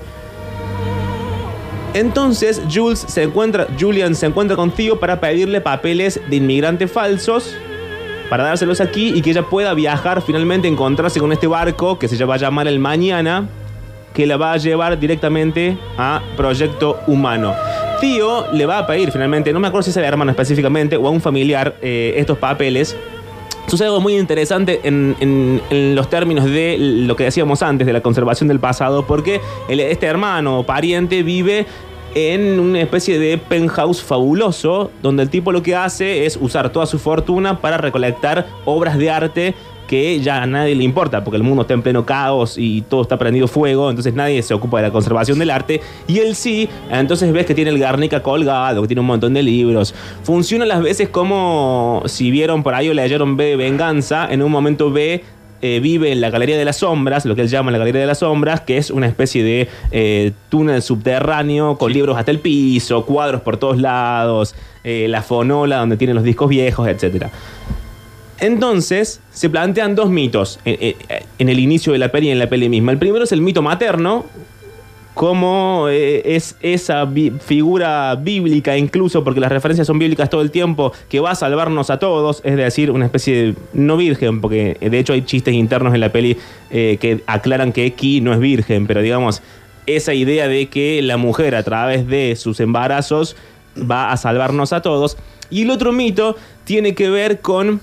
Entonces 1.94 2.62
Jules 2.72 3.06
se 3.08 3.24
encuentra, 3.24 3.68
Julian 3.80 4.16
se 4.16 4.26
encuentra 4.26 4.56
con 4.56 4.72
Theo 4.72 5.00
para 5.00 5.20
pedirle 5.20 5.60
papeles 5.62 6.20
de 6.30 6.36
inmigrante 6.38 6.88
falsos 6.88 7.56
para 8.32 8.46
dárselos 8.46 8.80
aquí 8.80 9.12
y 9.14 9.22
que 9.22 9.32
ella 9.32 9.44
pueda 9.44 9.74
viajar 9.74 10.22
finalmente, 10.22 10.66
encontrarse 10.66 11.20
con 11.20 11.34
este 11.34 11.48
barco 11.48 12.00
que 12.00 12.08
se 12.08 12.24
va 12.24 12.36
a 12.36 12.38
llamar 12.38 12.66
el 12.66 12.80
Mañana, 12.80 13.50
que 14.14 14.26
la 14.26 14.38
va 14.38 14.54
a 14.54 14.58
llevar 14.58 14.98
directamente 14.98 15.78
a 15.98 16.22
Proyecto 16.38 17.02
Humano. 17.08 17.54
Tío 18.00 18.50
le 18.54 18.66
va 18.66 18.78
a 18.78 18.88
pedir 18.88 19.12
finalmente, 19.12 19.52
no 19.52 19.60
me 19.60 19.68
acuerdo 19.68 19.84
si 19.84 19.90
es 19.90 19.98
el 19.98 20.06
hermano 20.06 20.32
específicamente 20.32 20.96
o 20.96 21.08
a 21.08 21.10
un 21.10 21.20
familiar, 21.20 21.76
eh, 21.82 22.14
estos 22.16 22.38
papeles. 22.38 22.96
Sucede 23.72 23.88
algo 23.88 24.02
muy 24.02 24.18
interesante 24.18 24.82
en, 24.84 25.62
los 25.96 26.10
términos 26.10 26.44
de 26.44 26.76
lo 26.78 27.16
que 27.16 27.24
decíamos 27.24 27.62
antes, 27.62 27.88
de 27.88 27.94
la 27.94 28.02
conservación 28.02 28.50
del 28.50 28.60
pasado, 28.60 29.08
porque 29.08 29.40
este 29.70 30.08
hermano 30.08 30.60
o 30.60 30.66
pariente 30.66 31.24
vive 31.24 31.66
en 32.14 32.60
una 32.60 32.82
especie 32.82 33.18
de 33.18 33.38
penthouse 33.38 34.04
fabuloso, 34.04 34.92
donde 35.02 35.24
el 35.24 35.30
tipo 35.30 35.54
lo 35.54 35.64
que 35.64 35.74
hace 35.78 36.26
es 36.26 36.38
usar 36.42 36.74
toda 36.74 36.86
su 36.86 37.00
fortuna 37.00 37.62
para 37.62 37.78
recolectar 37.78 38.46
obras 38.66 38.98
de 38.98 39.10
arte 39.10 39.56
que 39.92 40.22
ya 40.22 40.42
a 40.42 40.46
nadie 40.46 40.74
le 40.74 40.86
importa, 40.86 41.22
porque 41.22 41.36
el 41.36 41.44
mundo 41.44 41.64
está 41.64 41.74
en 41.74 41.82
pleno 41.82 42.06
caos 42.06 42.58
y 42.58 42.82
todo 42.84 43.02
está 43.02 43.20
prendido 43.20 43.50
fuego, 43.50 43.90
entonces 43.90 44.14
nadie 44.14 44.42
se 44.42 44.54
ocupa 44.54 44.78
de 44.78 44.84
la 44.88 44.92
conservación 44.94 45.38
del 45.38 45.50
arte. 45.50 45.82
Y 46.08 46.20
él 46.20 46.34
sí, 46.34 46.70
entonces 46.90 47.34
ves 47.34 47.46
que 47.46 47.54
tiene 47.54 47.72
el 47.72 47.78
Garnica 47.78 48.24
colgado, 48.24 48.82
que 48.84 48.88
tiene 48.88 49.02
un 49.02 49.08
montón 49.08 49.34
de 49.34 49.44
libros. 49.44 49.94
Funciona 50.24 50.66
las 50.66 50.82
veces 50.82 51.10
como, 51.10 52.04
si 52.06 52.32
vieron 52.32 52.64
por 52.64 52.74
ahí 52.74 52.88
o 52.88 52.94
leyeron 52.94 53.36
B 53.36 53.48
de 53.48 53.56
Venganza, 53.58 54.30
en 54.32 54.42
un 54.42 54.50
momento 54.50 54.92
B 54.92 55.26
eh, 55.62 55.82
vive 55.82 56.14
en 56.14 56.22
la 56.22 56.30
Galería 56.30 56.58
de 56.58 56.64
las 56.64 56.78
Sombras, 56.78 57.26
lo 57.26 57.36
que 57.36 57.42
él 57.42 57.50
llama 57.50 57.70
la 57.70 57.78
Galería 57.78 58.00
de 58.00 58.08
las 58.08 58.20
Sombras, 58.20 58.62
que 58.62 58.78
es 58.78 58.92
una 58.92 59.08
especie 59.08 59.44
de 59.44 59.68
eh, 59.92 60.32
túnel 60.48 60.82
subterráneo 60.82 61.78
con 61.78 61.92
libros 61.92 62.18
hasta 62.18 62.32
el 62.32 62.40
piso, 62.40 63.06
cuadros 63.06 63.42
por 63.42 63.58
todos 63.58 63.78
lados, 63.78 64.56
eh, 64.86 65.08
la 65.10 65.22
fonola 65.22 65.80
donde 65.80 65.98
tienen 65.98 66.16
los 66.16 66.24
discos 66.24 66.48
viejos, 66.48 66.88
etcétera. 66.88 67.30
Entonces, 68.42 69.22
se 69.32 69.50
plantean 69.50 69.96
dos 69.96 70.10
mitos 70.10 70.60
en, 70.66 70.78
en- 70.82 70.96
en 71.40 71.50
el 71.50 71.60
inicio 71.60 71.94
de 71.94 72.00
la 72.00 72.12
peli 72.12 72.28
y 72.28 72.32
en 72.32 72.40
la 72.40 72.50
peli 72.50 72.68
misma. 72.68 72.92
El 72.92 72.98
primero 72.98 73.24
es 73.24 73.32
el 73.32 73.40
mito 73.42 73.62
materno, 73.62 74.26
como 75.14 75.88
eh, 75.90 76.36
es 76.36 76.56
esa 76.62 77.08
figura 77.46 78.16
bíblica, 78.16 78.78
incluso 78.78 79.24
porque 79.24 79.40
las 79.42 79.52
referencias 79.52 79.86
son 79.86 80.00
bíblicas 80.00 80.30
todo 80.30 80.42
el 80.42 80.52
tiempo, 80.52 80.92
que 81.10 81.20
va 81.20 81.32
a 81.32 81.36
salvarnos 81.36 81.90
a 81.90 82.00
todos, 82.00 82.42
es 82.46 82.56
decir, 82.56 82.90
una 82.92 83.06
especie 83.06 83.36
de 83.36 83.56
no 83.74 83.98
virgen, 83.98 84.42
porque 84.42 84.78
eh, 84.82 84.90
de 84.90 85.00
hecho 85.00 85.14
hay 85.14 85.22
chistes 85.24 85.54
internos 85.54 85.94
en 85.94 86.00
la 86.00 86.12
peli 86.12 86.38
eh, 86.72 86.98
que 87.00 87.22
aclaran 87.28 87.74
que 87.74 87.92
Ki 87.94 88.22
no 88.22 88.34
es 88.34 88.40
virgen, 88.40 88.88
pero 88.88 89.02
digamos, 89.02 89.42
esa 89.86 90.14
idea 90.14 90.48
de 90.48 90.68
que 90.70 91.02
la 91.02 91.18
mujer 91.18 91.56
a 91.56 91.64
través 91.64 92.08
de 92.08 92.36
sus 92.38 92.60
embarazos 92.60 93.36
va 93.78 94.12
a 94.12 94.18
salvarnos 94.18 94.74
a 94.74 94.82
todos. 94.82 95.18
Y 95.50 95.64
el 95.64 95.72
otro 95.72 95.92
mito 95.92 96.38
tiene 96.64 96.96
que 96.96 97.10
ver 97.10 97.42
con 97.42 97.82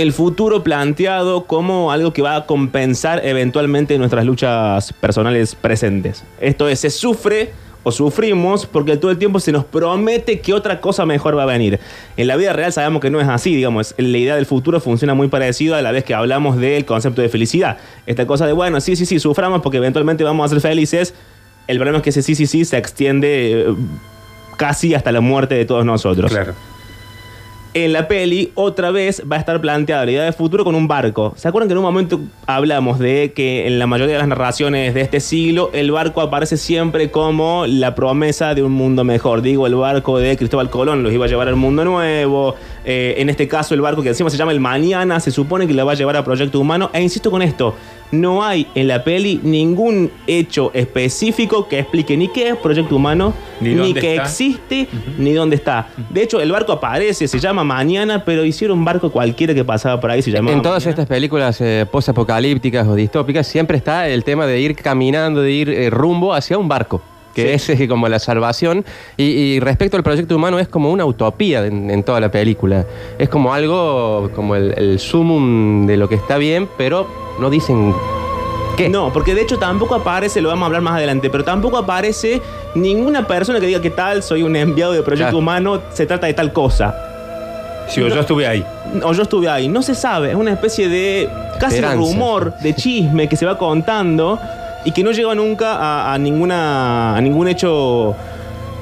el 0.00 0.14
futuro 0.14 0.62
planteado 0.62 1.44
como 1.44 1.92
algo 1.92 2.12
que 2.12 2.22
va 2.22 2.36
a 2.36 2.46
compensar 2.46 3.20
eventualmente 3.24 3.98
nuestras 3.98 4.24
luchas 4.24 4.94
personales 4.94 5.54
presentes. 5.54 6.24
Esto 6.40 6.68
es, 6.68 6.80
se 6.80 6.88
sufre 6.88 7.50
o 7.82 7.92
sufrimos 7.92 8.64
porque 8.64 8.96
todo 8.96 9.10
el 9.10 9.18
tiempo 9.18 9.40
se 9.40 9.52
nos 9.52 9.64
promete 9.64 10.40
que 10.40 10.54
otra 10.54 10.80
cosa 10.80 11.04
mejor 11.04 11.36
va 11.36 11.42
a 11.42 11.46
venir. 11.46 11.80
En 12.16 12.28
la 12.28 12.36
vida 12.36 12.54
real 12.54 12.72
sabemos 12.72 13.02
que 13.02 13.10
no 13.10 13.20
es 13.20 13.28
así, 13.28 13.54
digamos, 13.54 13.94
la 13.98 14.16
idea 14.16 14.36
del 14.36 14.46
futuro 14.46 14.80
funciona 14.80 15.12
muy 15.12 15.28
parecido 15.28 15.74
a 15.74 15.82
la 15.82 15.92
vez 15.92 16.04
que 16.04 16.14
hablamos 16.14 16.56
del 16.56 16.86
concepto 16.86 17.20
de 17.20 17.28
felicidad. 17.28 17.76
Esta 18.06 18.26
cosa 18.26 18.46
de, 18.46 18.52
bueno, 18.52 18.80
sí, 18.80 18.96
sí, 18.96 19.04
sí, 19.04 19.20
suframos 19.20 19.60
porque 19.60 19.76
eventualmente 19.78 20.24
vamos 20.24 20.46
a 20.46 20.48
ser 20.48 20.62
felices. 20.62 21.14
El 21.66 21.76
problema 21.76 21.98
es 21.98 22.04
que 22.04 22.10
ese 22.10 22.22
sí, 22.22 22.34
sí, 22.34 22.46
sí 22.46 22.64
se 22.64 22.78
extiende 22.78 23.62
eh, 23.62 23.74
casi 24.56 24.94
hasta 24.94 25.12
la 25.12 25.20
muerte 25.20 25.56
de 25.56 25.66
todos 25.66 25.84
nosotros. 25.84 26.30
Claro. 26.30 26.54
En 27.72 27.92
la 27.92 28.08
peli, 28.08 28.50
otra 28.56 28.90
vez 28.90 29.22
va 29.30 29.36
a 29.36 29.38
estar 29.38 29.60
planteada 29.60 30.04
la 30.04 30.10
idea 30.10 30.24
de 30.24 30.32
futuro 30.32 30.64
con 30.64 30.74
un 30.74 30.88
barco. 30.88 31.34
¿Se 31.36 31.46
acuerdan 31.46 31.68
que 31.68 31.72
en 31.74 31.78
un 31.78 31.84
momento 31.84 32.20
hablamos 32.44 32.98
de 32.98 33.32
que 33.32 33.68
en 33.68 33.78
la 33.78 33.86
mayoría 33.86 34.14
de 34.14 34.18
las 34.18 34.26
narraciones 34.26 34.92
de 34.92 35.02
este 35.02 35.20
siglo 35.20 35.70
el 35.72 35.92
barco 35.92 36.20
aparece 36.20 36.56
siempre 36.56 37.12
como 37.12 37.66
la 37.68 37.94
promesa 37.94 38.56
de 38.56 38.64
un 38.64 38.72
mundo 38.72 39.04
mejor? 39.04 39.40
Digo, 39.40 39.68
el 39.68 39.76
barco 39.76 40.18
de 40.18 40.36
Cristóbal 40.36 40.68
Colón 40.68 41.04
los 41.04 41.12
iba 41.12 41.26
a 41.26 41.28
llevar 41.28 41.46
al 41.46 41.54
mundo 41.54 41.84
nuevo. 41.84 42.56
Eh, 42.84 43.16
en 43.18 43.28
este 43.28 43.46
caso, 43.46 43.74
el 43.74 43.80
barco 43.80 44.02
que 44.02 44.08
encima 44.08 44.30
se 44.30 44.36
llama 44.36 44.52
el 44.52 44.60
Mañana 44.60 45.20
se 45.20 45.30
supone 45.30 45.66
que 45.66 45.74
lo 45.74 45.84
va 45.84 45.92
a 45.92 45.94
llevar 45.94 46.16
a 46.16 46.24
Proyecto 46.24 46.58
Humano. 46.60 46.90
E 46.92 47.02
insisto 47.02 47.30
con 47.30 47.42
esto, 47.42 47.74
no 48.10 48.42
hay 48.44 48.66
en 48.74 48.88
la 48.88 49.04
peli 49.04 49.38
ningún 49.42 50.10
hecho 50.26 50.70
específico 50.74 51.68
que 51.68 51.78
explique 51.78 52.16
ni 52.16 52.28
qué 52.28 52.48
es 52.48 52.56
Proyecto 52.56 52.96
Humano, 52.96 53.32
Ni 53.60 53.74
ni, 53.74 53.94
que 53.94 54.12
está. 54.16 54.22
existe, 54.24 54.88
ni 55.18 55.32
dónde 55.32 55.56
está. 55.56 55.88
De 56.08 56.22
hecho, 56.22 56.40
el 56.40 56.50
barco 56.50 56.72
aparece, 56.72 57.28
se 57.28 57.38
llama 57.38 57.64
Mañana, 57.64 58.24
pero 58.24 58.44
hicieron 58.44 58.78
un 58.78 58.84
barco 58.84 59.10
cualquiera 59.12 59.54
que 59.54 59.64
pasaba 59.64 60.00
por 60.00 60.10
ahí, 60.10 60.22
se 60.22 60.30
llamaba 60.30 60.56
En 60.56 60.62
todas 60.62 60.82
Mañana. 60.84 60.90
estas 60.90 61.06
películas 61.06 61.60
eh, 61.60 61.86
posapocalípticas 61.90 62.86
o 62.88 62.94
distópicas 62.94 63.46
siempre 63.46 63.76
está 63.76 64.08
el 64.08 64.24
tema 64.24 64.46
de 64.46 64.60
ir 64.60 64.74
caminando, 64.74 65.42
de 65.42 65.52
ir 65.52 65.68
eh, 65.70 65.90
rumbo 65.90 66.34
hacia 66.34 66.58
un 66.58 66.66
barco, 66.68 67.02
que 67.34 67.58
Sí. 67.58 67.72
es 67.74 67.88
como 67.88 68.08
la 68.08 68.18
salvación. 68.18 68.84
Y, 69.16 69.24
y 69.24 69.60
respecto 69.60 69.96
al 69.96 70.02
proyecto 70.02 70.36
humano 70.36 70.58
es 70.58 70.68
como 70.68 70.90
una 70.90 71.04
utopía 71.04 71.64
en, 71.66 71.90
en 71.90 72.02
toda 72.02 72.20
la 72.20 72.30
película. 72.30 72.84
Es 73.18 73.28
como 73.28 73.52
algo, 73.54 74.30
como 74.34 74.56
el, 74.56 74.74
el 74.76 74.98
sumum 74.98 75.86
de 75.86 75.96
lo 75.96 76.08
que 76.08 76.14
está 76.16 76.36
bien, 76.38 76.68
pero 76.76 77.06
no 77.38 77.50
dicen 77.50 77.94
qué? 78.76 78.88
No, 78.88 79.12
porque 79.12 79.34
de 79.34 79.42
hecho 79.42 79.58
tampoco 79.58 79.94
aparece, 79.94 80.40
lo 80.40 80.48
vamos 80.48 80.62
a 80.64 80.66
hablar 80.66 80.82
más 80.82 80.94
adelante, 80.94 81.28
pero 81.30 81.44
tampoco 81.44 81.76
aparece 81.78 82.40
ninguna 82.74 83.26
persona 83.26 83.60
que 83.60 83.66
diga 83.66 83.80
que 83.82 83.90
tal, 83.90 84.22
soy 84.22 84.42
un 84.42 84.56
enviado 84.56 84.92
de 84.92 85.02
proyecto 85.02 85.30
Claro. 85.30 85.38
humano, 85.38 85.80
se 85.92 86.06
trata 86.06 86.26
de 86.26 86.34
tal 86.34 86.52
cosa. 86.52 86.94
Sí, 87.88 88.00
o 88.00 88.08
yo 88.08 88.20
estuve 88.20 88.46
ahí. 88.46 88.64
O 89.02 89.12
yo 89.12 89.22
estuve 89.22 89.48
ahí, 89.48 89.66
no 89.68 89.82
se 89.82 89.94
sabe, 89.96 90.30
es 90.30 90.36
una 90.36 90.52
especie 90.52 90.88
de 90.88 91.28
casi 91.58 91.76
Esperanza. 91.76 91.96
rumor, 91.96 92.54
de 92.62 92.74
chisme 92.74 93.28
que 93.28 93.36
se 93.36 93.44
va 93.44 93.58
contando 93.58 94.38
y 94.84 94.92
que 94.92 95.02
no 95.02 95.12
llega 95.12 95.34
nunca 95.34 96.12
a, 96.12 96.18
ninguna, 96.18 97.18
ningún 97.20 97.48
hecho 97.48 98.14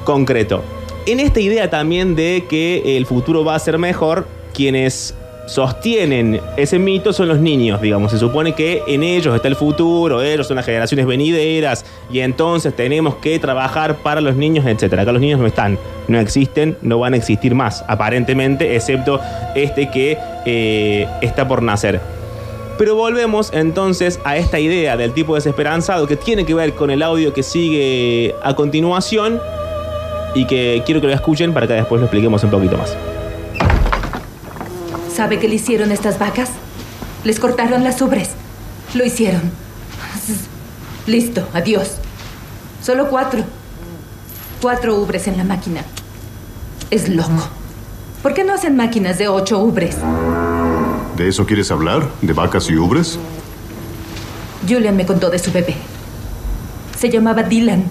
concreto. 0.03 0.63
En 1.05 1.19
esta 1.19 1.39
idea 1.39 1.69
también 1.69 2.15
de 2.15 2.45
que 2.49 2.97
el 2.97 3.05
futuro 3.05 3.43
va 3.43 3.55
a 3.55 3.59
ser 3.59 3.77
mejor, 3.77 4.27
quienes 4.53 5.15
sostienen 5.49 6.39
ese 6.57 6.77
mito 6.77 7.11
son 7.11 7.27
los 7.27 7.39
niños, 7.39 7.81
digamos. 7.81 8.11
Se 8.11 8.19
supone 8.19 8.53
que 8.53 8.83
en 8.87 9.01
ellos 9.01 9.35
está 9.35 9.47
el 9.47 9.55
futuro, 9.55 10.21
ellos 10.21 10.47
son 10.47 10.57
las 10.57 10.65
generaciones 10.65 11.07
venideras 11.07 11.85
y 12.11 12.19
entonces 12.19 12.75
tenemos 12.75 13.15
que 13.15 13.39
trabajar 13.39 13.97
para 13.97 14.21
los 14.21 14.35
niños, 14.35 14.65
etc. 14.65 14.93
Acá 14.99 15.11
los 15.11 15.21
niños 15.21 15.39
no 15.39 15.47
están, 15.47 15.79
no 16.07 16.19
existen, 16.19 16.77
no 16.81 16.99
van 16.99 17.13
a 17.13 17.17
existir 17.17 17.55
más, 17.55 17.83
aparentemente, 17.87 18.75
excepto 18.75 19.19
este 19.55 19.89
que 19.89 20.17
eh, 20.45 21.07
está 21.21 21.47
por 21.47 21.63
nacer. 21.63 21.99
Pero 22.79 22.95
volvemos 22.95 23.49
entonces 23.51 24.21
a 24.23 24.37
esta 24.37 24.57
idea 24.57 24.95
del 24.95 25.11
tipo 25.11 25.35
desesperanzado 25.35 26.07
que 26.07 26.15
tiene 26.15 26.45
que 26.45 26.53
ver 26.53 26.75
con 26.75 26.89
el 26.91 27.03
audio 27.03 27.33
que 27.33 27.43
sigue 27.43 28.33
a 28.41 28.55
continuación 28.55 29.41
y 30.33 30.45
que 30.47 30.81
quiero 30.85 31.01
que 31.01 31.07
lo 31.07 31.13
escuchen 31.13 31.53
para 31.53 31.67
que 31.67 31.73
después 31.73 31.99
lo 31.99 32.05
expliquemos 32.05 32.41
un 32.45 32.51
poquito 32.51 32.77
más. 32.77 32.95
¿Sabe 35.13 35.39
qué 35.39 35.49
le 35.49 35.55
hicieron 35.55 35.91
estas 35.91 36.19
vacas? 36.19 36.51
Les 37.25 37.37
cortaron 37.37 37.83
las 37.83 38.01
ubres. 38.01 38.29
Lo 38.93 39.03
hicieron. 39.03 39.41
Listo, 41.05 41.49
adiós. 41.51 41.95
Solo 42.81 43.09
cuatro. 43.09 43.43
Cuatro 44.61 44.95
ubres 44.95 45.27
en 45.27 45.35
la 45.35 45.43
máquina. 45.43 45.81
Es 46.91 47.09
loco. 47.09 47.49
¿Por 48.23 48.33
qué 48.33 48.45
no 48.45 48.53
hacen 48.53 48.77
máquinas 48.77 49.17
de 49.17 49.27
ocho 49.27 49.59
ubres? 49.59 49.97
¿De 51.19 51.27
eso 51.27 51.45
quieres 51.45 51.69
hablar? 51.69 52.09
¿De 52.21 52.31
vacas 52.31 52.69
y 52.69 52.77
ubres? 52.77 53.19
Julian 54.65 54.95
me 54.95 55.05
contó 55.05 55.29
de 55.29 55.37
su 55.37 55.51
bebé. 55.51 55.75
Se 56.97 57.09
llamaba 57.09 57.43
Dylan. 57.43 57.83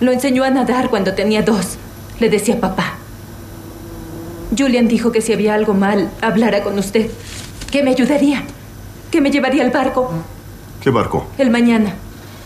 Lo 0.00 0.10
enseñó 0.10 0.42
a 0.44 0.48
nadar 0.48 0.88
cuando 0.88 1.12
tenía 1.12 1.42
dos. 1.42 1.76
Le 2.18 2.30
decía 2.30 2.58
papá. 2.58 2.94
Julian 4.56 4.88
dijo 4.88 5.12
que 5.12 5.20
si 5.20 5.34
había 5.34 5.52
algo 5.52 5.74
mal, 5.74 6.10
hablara 6.22 6.62
con 6.62 6.78
usted. 6.78 7.10
Que 7.70 7.82
me 7.82 7.90
ayudaría. 7.90 8.42
Que 9.10 9.20
me 9.20 9.30
llevaría 9.30 9.62
al 9.62 9.70
barco. 9.70 10.10
¿Qué 10.80 10.88
barco? 10.88 11.26
El 11.36 11.50
mañana. 11.50 11.92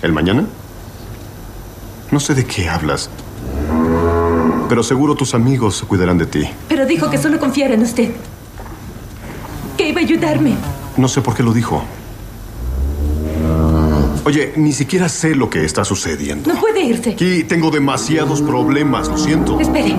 ¿El 0.03 0.13
mañana? 0.13 0.45
No 2.11 2.19
sé 2.19 2.35
de 2.35 2.45
qué 2.45 2.69
hablas. 2.69 3.09
Pero 4.69 4.83
seguro 4.83 5.15
tus 5.15 5.35
amigos 5.35 5.85
cuidarán 5.87 6.19
de 6.19 6.27
ti. 6.27 6.51
Pero 6.69 6.85
dijo 6.85 7.09
que 7.11 7.19
solo 7.19 7.39
confiara 7.39 7.75
en 7.75 7.83
usted. 7.83 8.11
Que 9.81 9.89
iba 9.89 10.01
a 10.03 10.05
ayudarme. 10.05 10.57
No 10.99 11.09
sé 11.09 11.23
por 11.23 11.35
qué 11.35 11.43
lo 11.43 11.55
dijo. 11.55 11.83
Oye, 14.27 14.53
ni 14.57 14.73
siquiera 14.73 15.09
sé 15.09 15.35
lo 15.35 15.49
que 15.49 15.65
está 15.65 15.87
sucediendo. 15.87 16.53
No 16.53 16.61
puede 16.61 16.85
irse. 16.85 17.13
Aquí 17.13 17.45
tengo 17.45 17.71
demasiados 17.71 18.43
problemas, 18.43 19.09
lo 19.09 19.17
siento. 19.17 19.59
Espere. 19.59 19.97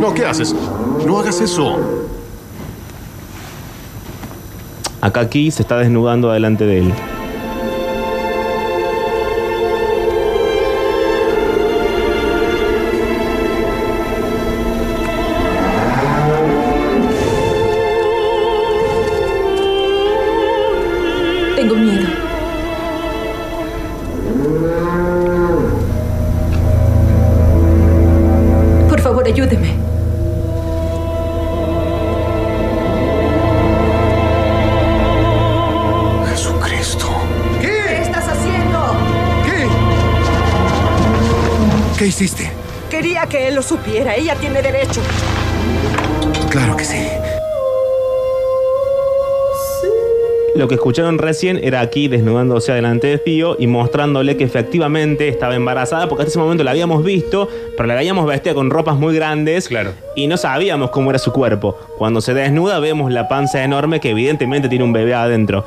No, 0.00 0.14
¿qué 0.14 0.24
haces? 0.24 0.56
No 1.04 1.18
hagas 1.18 1.42
eso. 1.42 1.76
Acá 5.02 5.20
aquí 5.20 5.50
se 5.50 5.60
está 5.60 5.76
desnudando 5.76 6.32
delante 6.32 6.64
de 6.64 6.78
él. 6.78 6.94
¿Qué 41.98 42.06
hiciste? 42.06 42.50
Quería 42.90 43.26
que 43.26 43.48
él 43.48 43.54
lo 43.56 43.62
supiera. 43.62 44.14
Ella 44.14 44.34
tiene 44.36 44.62
derecho. 44.62 45.00
Claro 46.50 46.76
que 46.76 46.84
sí. 46.84 46.96
Lo 50.54 50.66
que 50.66 50.74
escucharon 50.74 51.18
recién 51.18 51.60
era 51.62 51.80
aquí 51.80 52.08
desnudándose 52.08 52.72
delante 52.72 53.06
de 53.06 53.18
Tío 53.18 53.56
y 53.60 53.66
mostrándole 53.68 54.36
que 54.36 54.42
efectivamente 54.44 55.28
estaba 55.28 55.54
embarazada, 55.54 56.08
porque 56.08 56.22
hasta 56.22 56.30
ese 56.30 56.38
momento 56.40 56.64
la 56.64 56.72
habíamos 56.72 57.04
visto, 57.04 57.48
pero 57.76 57.86
la 57.86 57.94
habíamos 57.94 58.26
vestida 58.26 58.54
con 58.54 58.70
ropas 58.70 58.96
muy 58.96 59.14
grandes 59.14 59.68
Claro. 59.68 59.92
y 60.16 60.26
no 60.26 60.36
sabíamos 60.36 60.90
cómo 60.90 61.10
era 61.10 61.18
su 61.20 61.32
cuerpo. 61.32 61.76
Cuando 61.96 62.20
se 62.20 62.34
desnuda 62.34 62.80
vemos 62.80 63.12
la 63.12 63.28
panza 63.28 63.62
enorme 63.62 64.00
que 64.00 64.10
evidentemente 64.10 64.68
tiene 64.68 64.84
un 64.84 64.92
bebé 64.92 65.14
adentro. 65.14 65.64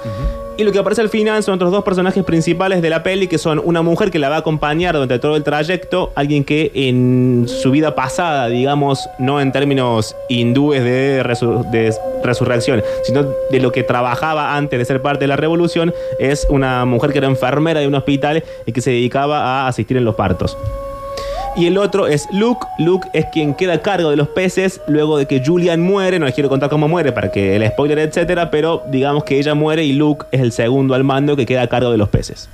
Y 0.61 0.63
lo 0.63 0.71
que 0.71 0.77
aparece 0.77 1.01
al 1.01 1.09
final 1.09 1.41
son 1.41 1.55
otros 1.55 1.71
dos 1.71 1.83
personajes 1.83 2.23
principales 2.23 2.83
de 2.83 2.91
la 2.91 3.01
peli, 3.01 3.27
que 3.27 3.39
son 3.39 3.59
una 3.65 3.81
mujer 3.81 4.11
que 4.11 4.19
la 4.19 4.29
va 4.29 4.35
a 4.35 4.39
acompañar 4.39 4.93
durante 4.93 5.17
todo 5.17 5.35
el 5.35 5.41
trayecto, 5.43 6.11
alguien 6.13 6.43
que 6.43 6.71
en 6.75 7.47
su 7.47 7.71
vida 7.71 7.95
pasada, 7.95 8.47
digamos, 8.47 9.09
no 9.17 9.41
en 9.41 9.51
términos 9.51 10.15
hindúes 10.29 10.83
de, 10.83 11.23
de 11.71 11.95
resurrección, 12.23 12.83
sino 13.01 13.23
de 13.49 13.59
lo 13.59 13.71
que 13.71 13.81
trabajaba 13.81 14.55
antes 14.55 14.77
de 14.77 14.85
ser 14.85 15.01
parte 15.01 15.23
de 15.23 15.29
la 15.29 15.35
revolución, 15.35 15.95
es 16.19 16.45
una 16.47 16.85
mujer 16.85 17.11
que 17.11 17.17
era 17.17 17.27
enfermera 17.27 17.79
de 17.79 17.87
un 17.87 17.95
hospital 17.95 18.43
y 18.67 18.71
que 18.71 18.81
se 18.81 18.91
dedicaba 18.91 19.63
a 19.63 19.67
asistir 19.67 19.97
en 19.97 20.05
los 20.05 20.13
partos. 20.13 20.55
Y 21.55 21.65
el 21.65 21.77
otro 21.77 22.07
es 22.07 22.27
Luke. 22.31 22.65
Luke 22.79 23.09
es 23.13 23.25
quien 23.25 23.53
queda 23.53 23.73
a 23.73 23.81
cargo 23.81 24.09
de 24.09 24.15
los 24.15 24.29
peces 24.29 24.81
luego 24.87 25.17
de 25.17 25.25
que 25.25 25.43
Julian 25.45 25.81
muere. 25.81 26.17
No 26.17 26.25
les 26.25 26.33
quiero 26.33 26.49
contar 26.49 26.69
cómo 26.69 26.87
muere 26.87 27.11
para 27.11 27.31
que 27.31 27.55
el 27.55 27.67
spoiler, 27.67 27.99
etcétera. 27.99 28.49
Pero 28.49 28.83
digamos 28.87 29.25
que 29.25 29.37
ella 29.37 29.53
muere 29.53 29.83
y 29.83 29.93
Luke 29.93 30.25
es 30.31 30.41
el 30.41 30.53
segundo 30.53 30.95
al 30.95 31.03
mando 31.03 31.35
que 31.35 31.45
queda 31.45 31.63
a 31.63 31.67
cargo 31.67 31.91
de 31.91 31.97
los 31.97 32.09
peces. 32.09 32.49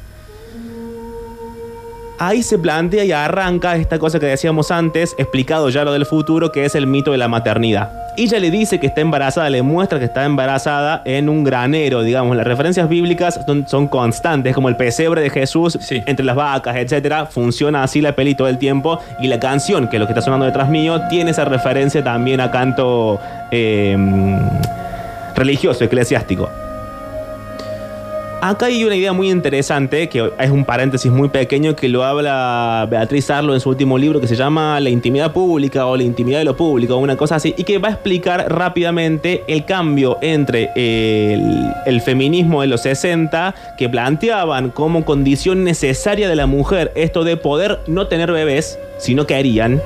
Ahí 2.19 2.41
se 2.41 2.57
plantea 2.57 3.05
y 3.05 3.11
arranca 3.11 3.75
esta 3.75 3.99
cosa 3.99 4.19
que 4.19 4.25
decíamos 4.25 4.71
antes, 4.71 5.13
explicado 5.19 5.69
ya 5.69 5.83
lo 5.83 5.93
del 5.93 6.07
futuro, 6.07 6.51
que 6.51 6.65
es 6.65 6.73
el 6.73 6.87
mito 6.87 7.11
de 7.11 7.17
la 7.19 7.27
maternidad. 7.27 7.91
Ella 8.17 8.39
le 8.39 8.49
dice 8.49 8.79
que 8.79 8.87
está 8.87 9.01
embarazada, 9.01 9.47
le 9.51 9.61
muestra 9.61 9.99
que 9.99 10.05
está 10.05 10.25
embarazada 10.25 11.03
en 11.05 11.29
un 11.29 11.43
granero, 11.43 12.01
digamos. 12.01 12.35
Las 12.35 12.47
referencias 12.47 12.89
bíblicas 12.89 13.39
son, 13.45 13.67
son 13.67 13.87
constantes, 13.87 14.55
como 14.55 14.69
el 14.69 14.75
pesebre 14.75 15.21
de 15.21 15.29
Jesús 15.29 15.77
Sí. 15.79 16.01
entre 16.07 16.25
las 16.25 16.35
vacas, 16.35 16.75
etcétera. 16.77 17.27
Funciona 17.27 17.83
así 17.83 18.01
la 18.01 18.13
peli 18.13 18.33
todo 18.33 18.47
el 18.47 18.57
tiempo. 18.57 18.99
Y 19.19 19.27
la 19.27 19.39
canción, 19.39 19.87
que 19.87 19.97
es 19.97 19.99
lo 19.99 20.07
que 20.07 20.13
está 20.13 20.21
sonando 20.23 20.47
detrás 20.47 20.69
mío, 20.69 20.99
tiene 21.09 21.29
esa 21.29 21.45
referencia 21.45 22.03
también 22.03 22.41
a 22.41 22.49
canto 22.49 23.19
eh, 23.51 23.95
religioso, 25.35 25.83
eclesiástico. 25.83 26.49
Acá 28.39 28.67
hay 28.67 28.83
una 28.83 28.95
idea 28.95 29.13
muy 29.13 29.31
interesante, 29.31 30.07
que 30.09 30.31
es 30.39 30.51
un 30.51 30.63
paréntesis 30.63 31.11
muy 31.11 31.27
pequeño 31.27 31.75
que 31.75 31.89
lo 31.89 32.03
habla 32.03 32.87
Beatriz 32.87 33.31
Arlo 33.31 33.55
en 33.55 33.59
su 33.59 33.69
último 33.69 33.97
libro 33.97 34.21
que 34.21 34.27
se 34.27 34.35
llama 34.35 34.79
La 34.79 34.91
intimidad 34.91 35.33
pública 35.33 35.87
o 35.87 35.97
la 35.97 36.03
intimidad 36.03 36.37
de 36.37 36.45
lo 36.45 36.55
público, 36.55 36.97
una 36.97 37.17
cosa 37.17 37.37
así, 37.37 37.55
y 37.57 37.63
que 37.63 37.79
va 37.79 37.87
a 37.87 37.91
explicar 37.93 38.45
rápidamente 38.53 39.43
el 39.47 39.65
cambio 39.65 40.19
entre 40.21 40.69
el, 40.75 41.73
el 41.87 41.99
feminismo 42.01 42.61
de 42.61 42.67
los 42.67 42.81
60, 42.81 43.55
que 43.75 43.89
planteaban 43.89 44.69
como 44.69 45.03
condición 45.03 45.63
necesaria 45.63 46.29
de 46.29 46.35
la 46.35 46.45
mujer 46.45 46.91
esto 46.93 47.23
de 47.23 47.37
poder 47.37 47.79
no 47.87 48.05
tener 48.05 48.31
bebés, 48.31 48.77
si 48.99 49.15
no 49.15 49.25
querían, 49.25 49.81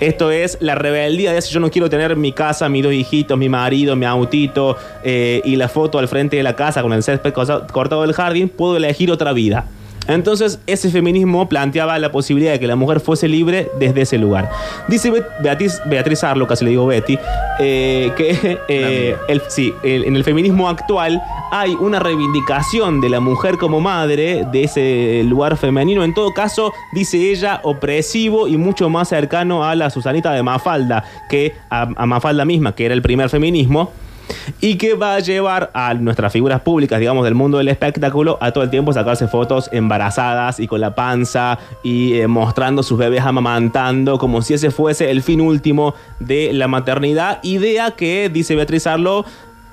esto 0.00 0.30
es 0.30 0.58
la 0.60 0.74
rebeldía 0.74 1.32
de 1.32 1.42
si 1.42 1.52
yo 1.52 1.60
no 1.60 1.70
quiero 1.70 1.90
tener 1.90 2.16
mi 2.16 2.32
casa, 2.32 2.68
mis 2.68 2.82
dos 2.82 2.92
hijitos, 2.92 3.36
mi 3.36 3.48
marido, 3.48 3.96
mi 3.96 4.06
autito 4.06 4.76
eh, 5.02 5.40
y 5.44 5.56
la 5.56 5.68
foto 5.68 5.98
al 5.98 6.08
frente 6.08 6.36
de 6.36 6.42
la 6.42 6.54
casa 6.54 6.82
con 6.82 6.92
el 6.92 7.02
césped 7.02 7.32
cortado 7.32 8.02
del 8.02 8.12
jardín, 8.12 8.48
puedo 8.48 8.76
elegir 8.76 9.10
otra 9.10 9.32
vida. 9.32 9.66
Entonces 10.08 10.58
ese 10.66 10.90
feminismo 10.90 11.48
planteaba 11.48 11.98
la 11.98 12.10
posibilidad 12.10 12.52
de 12.52 12.60
que 12.60 12.66
la 12.66 12.76
mujer 12.76 13.00
fuese 13.00 13.28
libre 13.28 13.70
desde 13.78 14.00
ese 14.02 14.18
lugar. 14.18 14.50
Dice 14.88 15.12
Beatriz, 15.42 15.80
Beatriz 15.86 16.24
Arlo, 16.24 16.46
casi 16.46 16.64
le 16.64 16.70
digo 16.70 16.86
Betty, 16.86 17.18
eh, 17.60 18.10
que 18.16 18.58
eh, 18.68 19.16
el- 19.28 19.42
sí, 19.48 19.72
el- 19.82 20.04
en 20.04 20.16
el 20.16 20.24
feminismo 20.24 20.68
actual 20.68 21.22
hay 21.52 21.74
una 21.74 21.98
reivindicación 21.98 23.00
de 23.00 23.08
la 23.10 23.20
mujer 23.20 23.56
como 23.58 23.80
madre 23.80 24.46
de 24.50 24.64
ese 24.64 25.22
lugar 25.24 25.56
femenino. 25.56 26.02
En 26.04 26.14
todo 26.14 26.32
caso, 26.32 26.72
dice 26.92 27.30
ella, 27.30 27.60
opresivo 27.62 28.48
y 28.48 28.56
mucho 28.56 28.88
más 28.90 29.08
cercano 29.08 29.64
a 29.64 29.74
la 29.74 29.90
Susanita 29.90 30.32
de 30.32 30.42
Mafalda 30.42 31.04
que 31.28 31.54
a, 31.70 31.82
a 31.96 32.06
Mafalda 32.06 32.44
misma, 32.44 32.74
que 32.74 32.86
era 32.86 32.94
el 32.94 33.02
primer 33.02 33.28
feminismo. 33.28 33.92
Y 34.60 34.76
que 34.76 34.94
va 34.94 35.14
a 35.14 35.18
llevar 35.20 35.70
a 35.74 35.94
nuestras 35.94 36.32
figuras 36.32 36.60
públicas, 36.60 36.98
digamos, 37.00 37.24
del 37.24 37.34
mundo 37.34 37.58
del 37.58 37.68
espectáculo, 37.68 38.38
a 38.40 38.52
todo 38.52 38.64
el 38.64 38.70
tiempo 38.70 38.92
sacarse 38.92 39.28
fotos 39.28 39.68
embarazadas 39.72 40.60
y 40.60 40.66
con 40.66 40.80
la 40.80 40.94
panza 40.94 41.58
y 41.82 42.14
eh, 42.14 42.26
mostrando 42.26 42.82
sus 42.82 42.98
bebés 42.98 43.22
amamantando, 43.22 44.18
como 44.18 44.42
si 44.42 44.54
ese 44.54 44.70
fuese 44.70 45.10
el 45.10 45.22
fin 45.22 45.40
último 45.40 45.94
de 46.20 46.52
la 46.52 46.68
maternidad. 46.68 47.38
Idea 47.42 47.92
que, 47.92 48.28
dice 48.28 48.56
Beatriz 48.56 48.86
Arlo, 48.86 49.24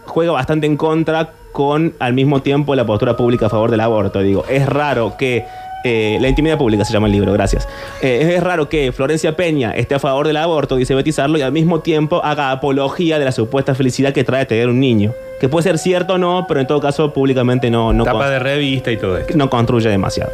juega 0.05 0.31
bastante 0.31 0.67
en 0.67 0.77
contra 0.77 1.31
con 1.51 1.93
al 1.99 2.13
mismo 2.13 2.41
tiempo 2.41 2.75
la 2.75 2.85
postura 2.85 3.15
pública 3.15 3.45
a 3.45 3.49
favor 3.49 3.71
del 3.71 3.79
aborto. 3.79 4.19
Digo, 4.19 4.45
es 4.49 4.67
raro 4.67 5.15
que 5.17 5.45
eh, 5.87 6.17
la 6.19 6.27
intimidad 6.27 6.57
pública 6.57 6.83
se 6.83 6.91
llama 6.91 7.05
el 7.05 7.13
libro, 7.13 7.31
gracias. 7.31 7.67
Eh, 8.01 8.33
es 8.35 8.43
raro 8.43 8.67
que 8.69 8.91
Florencia 8.91 9.35
Peña 9.35 9.71
esté 9.71 9.93
a 9.93 9.99
favor 9.99 10.25
del 10.25 10.37
aborto, 10.37 10.77
dice 10.77 10.95
Betty 10.95 11.11
Sarlo, 11.11 11.37
y 11.37 11.43
al 11.43 11.51
mismo 11.51 11.81
tiempo 11.81 12.21
haga 12.23 12.49
apología 12.49 13.19
de 13.19 13.25
la 13.25 13.31
supuesta 13.31 13.75
felicidad 13.75 14.11
que 14.11 14.23
trae 14.23 14.47
tener 14.47 14.67
un 14.67 14.79
niño. 14.79 15.13
Que 15.39 15.47
puede 15.47 15.61
ser 15.61 15.77
cierto 15.77 16.13
o 16.13 16.17
no, 16.17 16.45
pero 16.47 16.59
en 16.59 16.65
todo 16.65 16.79
caso 16.81 17.13
públicamente 17.13 17.69
no, 17.69 17.93
no, 17.93 18.03
Tapa 18.03 18.31
de 18.31 18.39
revista 18.39 18.91
y 18.91 18.97
todo 18.97 19.15
esto. 19.15 19.37
no 19.37 19.47
construye 19.51 19.87
demasiado. 19.87 20.31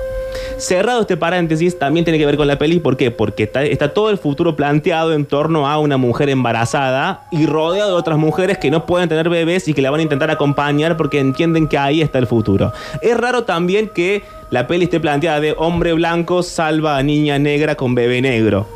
Cerrado 0.57 1.01
este 1.01 1.17
paréntesis, 1.17 1.77
también 1.77 2.05
tiene 2.05 2.17
que 2.17 2.25
ver 2.25 2.37
con 2.37 2.47
la 2.47 2.57
peli. 2.57 2.79
¿Por 2.79 2.95
qué? 2.95 3.11
Porque 3.11 3.43
está, 3.43 3.63
está 3.63 3.93
todo 3.93 4.09
el 4.09 4.17
futuro 4.17 4.55
planteado 4.55 5.11
en 5.11 5.25
torno 5.25 5.67
a 5.67 5.79
una 5.79 5.97
mujer 5.97 6.29
embarazada 6.29 7.23
y 7.29 7.45
rodeado 7.45 7.89
de 7.89 7.95
otras 7.97 8.17
mujeres 8.17 8.57
que 8.57 8.71
no 8.71 8.85
pueden 8.85 9.09
tener 9.09 9.27
bebés 9.27 9.67
y 9.67 9.73
que 9.73 9.81
la 9.81 9.91
van 9.91 9.99
a 9.99 10.03
intentar 10.03 10.31
acompañar 10.31 10.95
porque 10.95 11.19
entienden 11.19 11.67
que 11.67 11.77
ahí 11.77 12.01
está 12.01 12.19
el 12.19 12.27
futuro. 12.27 12.71
Es 13.01 13.17
raro 13.17 13.43
también 13.43 13.89
que 13.89 14.23
la 14.51 14.67
peli 14.67 14.83
esté 14.85 14.99
planteada 14.99 15.39
de 15.39 15.55
hombre 15.57 15.93
blanco 15.93 16.43
salva 16.43 16.97
a 16.97 17.03
niña 17.03 17.39
negra 17.39 17.75
con 17.75 17.95
bebé 17.95 18.21
negro. 18.21 18.67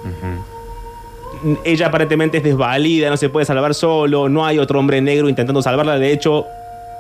Ella 1.64 1.88
aparentemente 1.88 2.38
es 2.38 2.44
desvalida, 2.44 3.10
no 3.10 3.18
se 3.18 3.30
puede 3.30 3.46
salvar 3.46 3.74
solo, 3.76 4.30
no 4.30 4.46
hay 4.46 4.58
otro 4.58 4.80
hombre 4.80 5.00
negro 5.02 5.30
intentando 5.30 5.62
salvarla. 5.62 6.00
De 6.00 6.12
hecho, 6.12 6.46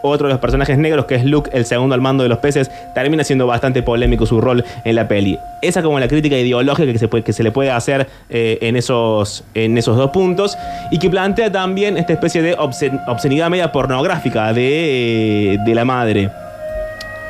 otro 0.03 0.27
de 0.27 0.34
los 0.34 0.39
personajes 0.41 0.77
negros, 0.77 1.05
que 1.05 1.15
es 1.15 1.25
Luke, 1.25 1.50
el 1.51 1.65
segundo 1.65 1.96
al 1.96 2.01
mando 2.01 2.22
de 2.22 2.29
los 2.29 2.38
peces, 2.38 2.70
termina 2.94 3.24
siendo 3.24 3.48
bastante 3.48 3.82
polémico 3.82 4.27
su 4.27 4.39
rol 4.41 4.63
en 4.84 4.96
la 4.96 5.08
peli. 5.08 5.39
Esa 5.63 5.82
como 5.82 6.00
la 6.00 6.08
crítica 6.08 6.38
ideológica 6.38 6.91
que 6.91 7.00
se, 7.00 7.08
puede- 7.08 7.24
que 7.24 7.34
se 7.34 7.41
le 7.41 7.51
puede 7.51 7.72
hacer 7.72 8.08
eh, 8.29 8.60
en, 8.62 8.75
esos, 8.75 9.44
en 9.55 9.77
esos 9.79 9.98
dos 9.98 10.12
puntos 10.12 10.55
y 10.91 11.00
que 11.00 11.10
plantea 11.10 11.51
también 11.51 11.98
esta 11.98 12.13
especie 12.13 12.44
de 12.44 12.55
obscen- 12.58 13.01
obscenidad 13.08 13.50
media 13.50 13.72
pornográfica 13.72 14.53
de, 14.53 15.53
eh, 15.53 15.58
de 15.65 15.74
la 15.75 15.86
madre. 15.86 16.29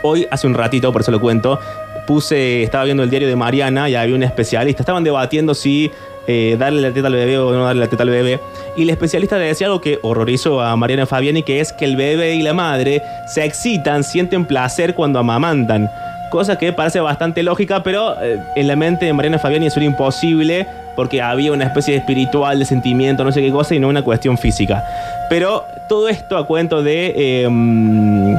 Hoy, 0.08 0.28
hace 0.30 0.46
un 0.46 0.54
ratito, 0.54 0.94
por 0.94 1.02
eso 1.02 1.10
lo 1.10 1.20
cuento, 1.20 1.60
puse, 2.06 2.62
estaba 2.62 2.84
viendo 2.84 3.02
el 3.02 3.10
diario 3.10 3.28
de 3.28 3.36
Mariana 3.36 3.90
y 3.90 3.96
había 3.96 4.14
un 4.14 4.22
especialista. 4.22 4.84
Estaban 4.84 5.04
debatiendo 5.04 5.56
si 5.56 5.92
eh, 6.28 6.56
darle 6.60 6.80
la 6.80 6.92
teta 6.92 7.08
al 7.08 7.14
bebé 7.14 7.40
o 7.40 7.52
no 7.52 7.66
darle 7.66 7.80
la 7.80 7.88
teta 7.88 8.04
al 8.04 8.12
bebé. 8.12 8.40
Y 8.78 8.84
el 8.84 8.92
especialista 8.92 9.40
le 9.40 9.46
decía 9.46 9.66
algo 9.66 9.82
que 9.82 9.98
horrorizó 10.04 10.62
a 10.62 10.76
Mariana 10.76 11.08
Fabiani, 11.08 11.42
que 11.42 11.60
es 11.60 11.74
que 11.74 11.86
el 11.86 11.96
bebé 11.96 12.36
y 12.36 12.44
la 12.44 12.54
madre 12.54 13.02
se 13.26 13.46
excitan, 13.46 14.04
sienten 14.04 14.46
placer 14.46 14.94
cuando 14.94 15.18
amamantan. 15.18 15.90
Cosa 16.30 16.56
que 16.60 16.72
parece 16.72 17.00
bastante 17.00 17.42
lógica, 17.42 17.82
pero 17.82 18.16
eh, 18.22 18.40
en 18.56 18.68
la 18.68 18.76
mente 18.76 19.06
de 19.06 19.14
Mariana 19.14 19.40
Fabiani 19.40 19.66
eso 19.66 19.80
era 19.80 19.88
imposible 19.88 20.68
porque 20.96 21.20
había 21.20 21.52
una 21.52 21.66
especie 21.66 21.96
de 21.96 22.02
espiritual, 22.02 22.60
de 22.60 22.66
sentimiento, 22.66 23.24
no 23.24 23.32
sé 23.32 23.42
qué 23.42 23.52
cosa, 23.52 23.74
y 23.74 23.80
no 23.80 23.88
una 23.88 24.04
cuestión 24.04 24.38
física. 24.38 24.84
Pero 25.32 25.66
todo 25.90 26.10
esto 26.10 26.38
a 26.38 26.46
cuento 26.46 26.84
de 26.84 27.48
mm, 27.50 28.36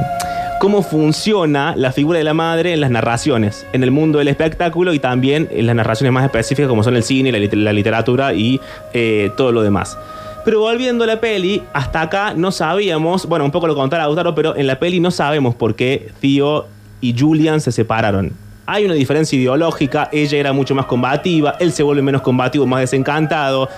cómo 0.59 0.81
funciona 0.81 1.75
la 1.75 1.91
figura 1.91 2.17
de 2.17 2.23
la 2.23 2.33
madre 2.33 2.73
en 2.73 2.81
las 2.81 2.89
narraciones, 2.89 3.65
en 3.73 3.83
el 3.83 3.91
mundo 3.91 4.19
del 4.19 4.27
espectáculo 4.27 4.93
y 4.93 4.99
también 4.99 5.47
en 5.51 5.65
las 5.67 5.75
narraciones 5.75 6.11
más 6.13 6.25
específicas 6.25 6.67
como 6.69 6.83
son 6.83 6.95
el 6.95 7.03
cine, 7.03 7.31
la, 7.31 7.37
lit- 7.37 7.53
la 7.53 7.73
literatura 7.73 8.33
y 8.33 8.59
eh, 8.93 9.31
todo 9.37 9.51
lo 9.51 9.61
demás. 9.61 9.97
Pero 10.45 10.61
volviendo 10.61 11.03
a 11.03 11.07
la 11.07 11.19
peli, 11.19 11.61
hasta 11.73 12.01
acá 12.01 12.33
no 12.33 12.51
sabíamos, 12.51 13.25
bueno, 13.27 13.45
un 13.45 13.51
poco 13.51 13.67
lo 13.67 13.75
contara 13.75 14.03
Lautaro, 14.03 14.33
pero 14.33 14.55
en 14.55 14.65
la 14.65 14.79
peli 14.79 14.99
no 14.99 15.11
sabemos 15.11 15.55
por 15.55 15.75
qué 15.75 16.09
Tío 16.21 16.65
y 17.01 17.13
Julian 17.17 17.61
se 17.61 17.71
separaron. 17.71 18.31
Hay 18.69 18.83
una 18.83 18.95
diferencia 18.95 19.39
ideológica, 19.39 20.09
ella 20.11 20.37
era 20.37 20.51
mucho 20.51 20.75
más 20.75 20.85
combativa, 20.87 21.55
él 21.61 21.71
se 21.71 21.83
vuelve 21.83 22.01
menos 22.01 22.21
combativo, 22.21 22.65
más 22.65 22.81
desencantado. 22.81 23.69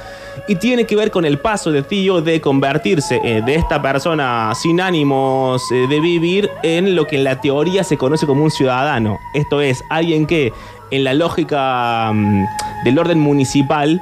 Y 0.48 0.56
tiene 0.56 0.86
que 0.86 0.96
ver 0.96 1.12
con 1.12 1.26
el 1.26 1.38
paso 1.38 1.72
de 1.72 1.84
Tío 1.84 2.22
de 2.22 2.42
convertirse 2.42 3.22
eh, 3.24 3.44
de 3.46 3.54
esta 3.54 3.80
persona 3.80 4.52
sin 4.56 4.82
ánimos 4.82 5.62
eh, 5.72 5.86
de 5.88 6.00
vivir 6.00 6.50
en 6.64 6.96
lo 6.96 7.06
que 7.06 7.18
en 7.18 7.24
la 7.24 7.40
teoría 7.40 7.84
se 7.84 7.98
conoce 7.98 8.26
como 8.26 8.44
un 8.44 8.50
ciudadano. 8.50 9.20
Esto 9.36 9.62
es, 9.62 9.84
alguien 9.92 10.26
que 10.26 10.52
en 10.90 11.04
la 11.04 11.14
lógica 11.14 12.12
mm, 12.12 12.46
del 12.84 12.98
orden 12.98 13.20
municipal 13.20 14.02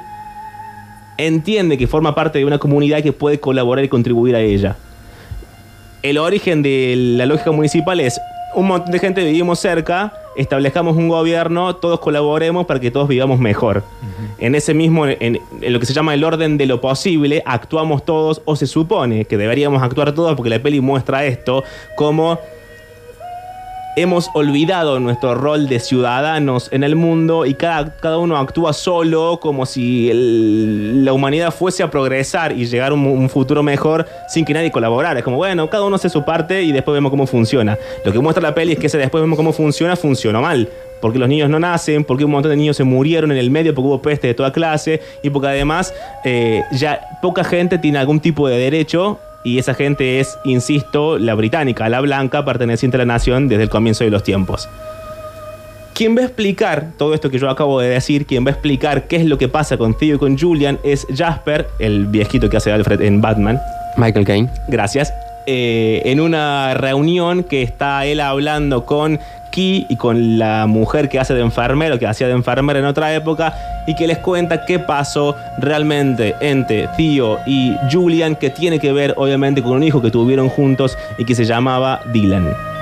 entiende 1.18 1.76
que 1.76 1.86
forma 1.86 2.14
parte 2.14 2.38
de 2.38 2.46
una 2.46 2.58
comunidad 2.58 3.02
que 3.02 3.12
puede 3.12 3.38
colaborar 3.40 3.84
y 3.84 3.88
contribuir 3.88 4.34
a 4.34 4.40
ella. 4.40 4.76
El 6.02 6.16
origen 6.16 6.62
de 6.62 6.94
la 6.96 7.26
lógica 7.26 7.50
municipal 7.50 8.00
es 8.00 8.18
un 8.54 8.68
montón 8.68 8.90
de 8.90 8.98
gente 8.98 9.22
vivimos 9.22 9.58
cerca, 9.58 10.12
establezcamos 10.38 10.96
un 10.96 11.08
gobierno, 11.08 11.76
todos 11.76 12.00
colaboremos 12.00 12.64
para 12.64 12.80
que 12.80 12.90
todos 12.90 13.08
vivamos 13.08 13.40
mejor. 13.40 13.82
En 14.38 14.54
ese 14.54 14.72
mismo, 14.72 15.06
en, 15.06 15.40
en 15.60 15.72
lo 15.72 15.80
que 15.80 15.86
se 15.86 15.92
llama 15.92 16.14
el 16.14 16.22
orden 16.22 16.56
de 16.56 16.66
lo 16.66 16.80
posible, 16.80 17.42
actuamos 17.44 18.04
todos, 18.04 18.40
o 18.44 18.54
se 18.54 18.66
supone 18.66 19.24
que 19.24 19.36
deberíamos 19.36 19.82
actuar 19.82 20.12
todos, 20.12 20.36
porque 20.36 20.50
la 20.50 20.62
peli 20.62 20.80
muestra 20.80 21.26
esto, 21.26 21.64
como 21.96 22.38
hemos 23.96 24.30
olvidado 24.34 25.00
nuestro 25.00 25.34
rol 25.34 25.68
de 25.68 25.80
ciudadanos 25.80 26.68
en 26.72 26.84
el 26.84 26.94
mundo 26.94 27.46
y 27.46 27.54
cada, 27.54 27.96
cada 27.96 28.18
uno 28.18 28.36
actúa 28.36 28.72
solo 28.72 29.40
como 29.40 29.66
si 29.66 30.08
el- 30.10 31.04
la 31.04 31.12
humanidad 31.12 31.52
fuese 31.52 31.82
a 31.82 31.90
progresar 31.90 32.52
y 32.52 32.66
llegar 32.66 32.92
a 32.92 32.94
un, 32.94 33.28
futuro 33.28 33.62
mejor 33.62 34.06
sin 34.28 34.44
que 34.44 34.54
nadie 34.54 34.70
colaborara. 34.70 35.18
Es 35.18 35.24
como, 35.24 35.36
bueno, 35.36 35.68
cada 35.68 35.84
uno 35.84 35.96
hace 35.96 36.08
su 36.08 36.24
parte 36.24 36.62
y 36.62 36.72
después 36.72 36.94
vemos 36.94 37.10
cómo 37.10 37.26
funciona. 37.26 37.76
Lo 38.04 38.12
que 38.12 38.20
muestra 38.20 38.42
la 38.42 38.54
peli 38.54 38.72
es 38.72 38.78
que 38.78 38.86
ese 38.86 38.98
después 38.98 39.20
vemos 39.20 39.36
cómo 39.36 39.52
funciona, 39.52 39.96
funcionó 39.96 40.42
mal. 40.42 40.68
Porque 41.00 41.18
los 41.20 41.28
niños 41.28 41.48
no 41.48 41.60
nacen, 41.60 42.02
porque 42.02 42.24
un 42.24 42.32
montón 42.32 42.50
de 42.50 42.56
niños 42.56 42.76
se 42.76 42.82
murieron 42.82 43.30
en 43.30 43.38
el 43.38 43.50
medio, 43.52 43.72
porque 43.72 43.86
hubo 43.86 44.02
peste 44.02 44.26
de 44.26 44.34
toda 44.34 44.52
clase 44.52 45.00
y 45.22 45.30
porque 45.30 45.46
además 45.48 45.94
eh, 46.24 46.62
ya 46.72 47.00
poca 47.22 47.44
gente 47.44 47.78
tiene 47.78 47.98
algún 47.98 48.18
tipo 48.18 48.48
de 48.48 48.58
derecho 48.58 49.20
y 49.48 49.58
esa 49.58 49.72
gente 49.72 50.20
es, 50.20 50.38
insisto, 50.44 51.18
la 51.18 51.34
británica, 51.34 51.88
la 51.88 52.00
blanca, 52.00 52.44
perteneciente 52.44 52.98
a 52.98 52.98
la 52.98 53.06
nación 53.06 53.48
desde 53.48 53.62
el 53.62 53.70
comienzo 53.70 54.04
de 54.04 54.10
los 54.10 54.22
tiempos. 54.22 54.68
Quien 55.94 56.14
va 56.14 56.20
a 56.20 56.24
explicar 56.24 56.90
todo 56.98 57.14
esto 57.14 57.30
que 57.30 57.38
yo 57.38 57.48
acabo 57.48 57.80
de 57.80 57.88
decir, 57.88 58.26
quien 58.26 58.44
va 58.44 58.50
a 58.50 58.52
explicar 58.52 59.08
qué 59.08 59.16
es 59.16 59.24
lo 59.24 59.38
que 59.38 59.48
pasa 59.48 59.78
con 59.78 59.96
Theo 59.96 60.16
y 60.16 60.18
con 60.18 60.38
Julian 60.38 60.78
es 60.84 61.06
Jasper, 61.16 61.66
el 61.78 62.06
viejito 62.06 62.50
que 62.50 62.58
hace 62.58 62.70
Alfred 62.70 63.00
en 63.00 63.22
Batman. 63.22 63.58
Michael 63.96 64.26
Caine. 64.26 64.50
Gracias. 64.68 65.12
Eh, 65.46 66.02
en 66.04 66.20
una 66.20 66.74
reunión 66.74 67.42
que 67.42 67.62
está 67.62 68.04
él 68.04 68.20
hablando 68.20 68.84
con 68.84 69.18
Y 69.60 69.96
con 69.96 70.38
la 70.38 70.68
mujer 70.68 71.08
que 71.08 71.18
hace 71.18 71.34
de 71.34 71.40
enfermero, 71.40 71.98
que 71.98 72.06
hacía 72.06 72.28
de 72.28 72.32
enfermera 72.32 72.78
en 72.78 72.84
otra 72.84 73.12
época, 73.12 73.52
y 73.88 73.96
que 73.96 74.06
les 74.06 74.18
cuenta 74.18 74.64
qué 74.64 74.78
pasó 74.78 75.34
realmente 75.58 76.36
entre 76.40 76.88
Theo 76.96 77.40
y 77.44 77.74
Julian, 77.90 78.36
que 78.36 78.50
tiene 78.50 78.78
que 78.78 78.92
ver 78.92 79.14
obviamente 79.16 79.60
con 79.60 79.72
un 79.72 79.82
hijo 79.82 80.00
que 80.00 80.12
tuvieron 80.12 80.48
juntos 80.48 80.96
y 81.18 81.24
que 81.24 81.34
se 81.34 81.44
llamaba 81.44 82.00
Dylan. 82.12 82.77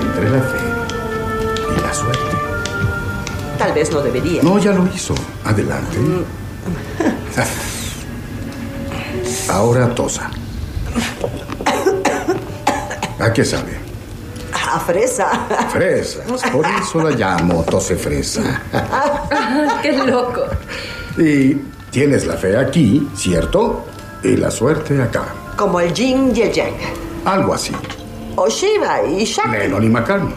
Entre 0.00 0.30
la 0.30 0.40
fe 0.40 0.58
y 1.76 1.80
la 1.80 1.94
suerte. 1.94 2.36
Tal 3.58 3.72
vez 3.72 3.90
no 3.92 4.00
debería. 4.00 4.42
No, 4.42 4.58
ya 4.58 4.72
lo 4.72 4.86
hizo. 4.92 5.14
Adelante. 5.44 5.96
Ahora 9.48 9.94
tosa. 9.94 10.30
¿A 13.20 13.32
qué 13.32 13.44
sabe? 13.44 13.78
A 14.52 14.80
fresa. 14.80 15.46
Fresa. 15.70 16.24
Por 16.52 16.66
eso 16.66 17.02
la 17.02 17.10
llamo 17.10 17.62
tose 17.62 17.96
fresa. 17.96 18.60
¡Qué 19.82 19.92
loco! 19.92 20.42
Y 21.18 21.54
tienes 21.90 22.26
la 22.26 22.36
fe 22.36 22.56
aquí, 22.56 23.08
¿cierto? 23.14 23.86
Y 24.22 24.36
la 24.36 24.50
suerte 24.50 25.00
acá. 25.00 25.26
Como 25.56 25.80
el 25.80 25.92
yin 25.94 26.32
y 26.34 26.42
el 26.42 26.52
yang. 26.52 27.05
Algo 27.26 27.54
así. 27.54 27.72
O 28.36 28.48
Shiva 28.48 29.02
y 29.02 29.24
Shakti. 29.24 29.58
Lennon 29.58 29.84
y 29.84 29.88
McCartney. 29.88 30.34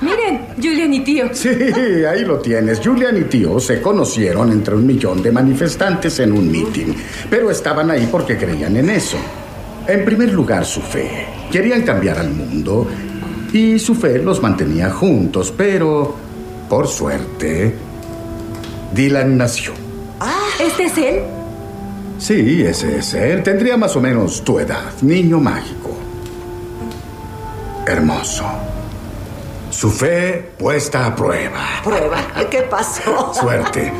Miren, 0.00 0.46
Julian 0.56 0.94
y 0.94 1.00
tío. 1.00 1.26
Sí, 1.32 1.48
ahí 2.08 2.24
lo 2.24 2.38
tienes. 2.38 2.80
Julian 2.84 3.16
y 3.16 3.24
tío 3.24 3.58
se 3.60 3.80
conocieron 3.80 4.52
entre 4.52 4.74
un 4.74 4.86
millón 4.86 5.22
de 5.22 5.32
manifestantes 5.32 6.18
en 6.20 6.32
un 6.32 6.50
meeting, 6.50 6.94
pero 7.28 7.50
estaban 7.50 7.90
ahí 7.90 8.08
porque 8.10 8.36
creían 8.36 8.76
en 8.76 8.90
eso. 8.90 9.18
En 9.86 10.04
primer 10.04 10.32
lugar, 10.32 10.64
su 10.64 10.80
fe. 10.80 11.26
Querían 11.50 11.82
cambiar 11.82 12.18
al 12.18 12.30
mundo 12.30 12.86
y 13.52 13.78
su 13.78 13.94
fe 13.94 14.18
los 14.18 14.42
mantenía 14.42 14.90
juntos, 14.90 15.52
pero 15.56 16.14
por 16.68 16.88
suerte, 16.88 17.74
Dylan 18.94 19.36
nació. 19.36 19.72
¿Este 20.58 20.84
es 20.84 20.98
él? 20.98 21.22
Sí, 22.18 22.62
ese 22.62 22.98
es 22.98 23.14
él. 23.14 23.42
Tendría 23.42 23.76
más 23.76 23.96
o 23.96 24.00
menos 24.00 24.42
tu 24.44 24.58
edad. 24.58 24.92
Niño 25.02 25.40
mágico. 25.40 25.90
Hermoso. 27.86 28.44
Su 29.70 29.90
fe 29.90 30.52
puesta 30.58 31.06
a 31.06 31.16
prueba. 31.16 31.80
Prueba. 31.82 32.18
¿Qué 32.50 32.62
pasó? 32.62 33.32
Suerte. 33.40 33.92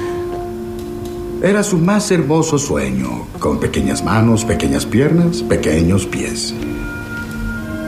Era 1.42 1.62
su 1.62 1.76
más 1.76 2.10
hermoso 2.10 2.58
sueño, 2.58 3.26
con 3.38 3.60
pequeñas 3.60 4.02
manos, 4.02 4.44
pequeñas 4.44 4.86
piernas, 4.86 5.42
pequeños 5.42 6.06
pies 6.06 6.54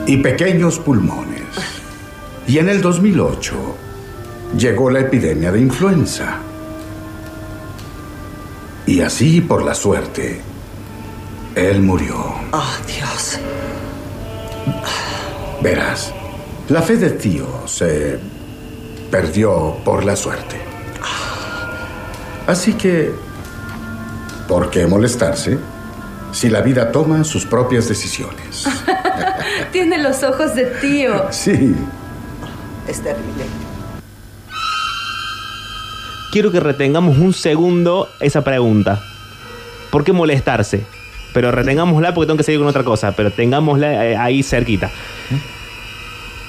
y 0.05 0.17
pequeños 0.17 0.79
pulmones. 0.79 1.41
Y 2.47 2.59
en 2.59 2.69
el 2.69 2.81
2008 2.81 3.55
llegó 4.57 4.89
la 4.89 5.01
epidemia 5.01 5.51
de 5.51 5.61
influenza. 5.61 6.39
Y 8.87 9.01
así, 9.01 9.41
por 9.41 9.63
la 9.63 9.75
suerte, 9.75 10.41
él 11.55 11.81
murió. 11.81 12.15
Oh, 12.53 12.73
Dios. 12.87 13.37
Verás, 15.61 16.13
la 16.69 16.81
fe 16.81 16.95
de 16.95 17.09
tío 17.09 17.67
se 17.67 18.17
perdió 19.11 19.75
por 19.83 20.05
la 20.05 20.15
suerte. 20.15 20.61
Así 22.47 22.75
que, 22.75 23.11
¿por 24.47 24.69
qué 24.69 24.87
molestarse 24.87 25.57
si 26.31 26.49
la 26.49 26.61
vida 26.61 26.89
toma 26.89 27.25
sus 27.25 27.45
propias 27.45 27.89
decisiones? 27.89 28.65
Tiene 29.73 29.97
los 29.97 30.23
ojos 30.23 30.55
de 30.55 30.63
tío. 30.79 31.29
Sí. 31.29 31.75
Es 32.87 33.01
terrible. 33.01 33.66
Quiero 36.31 36.51
que 36.51 36.59
retengamos 36.59 37.17
un 37.17 37.33
segundo 37.33 38.09
esa 38.19 38.43
pregunta. 38.43 39.01
¿Por 39.89 40.03
qué 40.03 40.11
molestarse? 40.11 40.83
Pero 41.33 41.51
retengámosla 41.51 42.13
porque 42.13 42.27
tengo 42.27 42.37
que 42.37 42.43
seguir 42.43 42.59
con 42.59 42.67
otra 42.67 42.83
cosa, 42.83 43.13
pero 43.13 43.31
tengámosla 43.31 44.05
eh, 44.05 44.17
ahí 44.17 44.43
cerquita. 44.43 44.91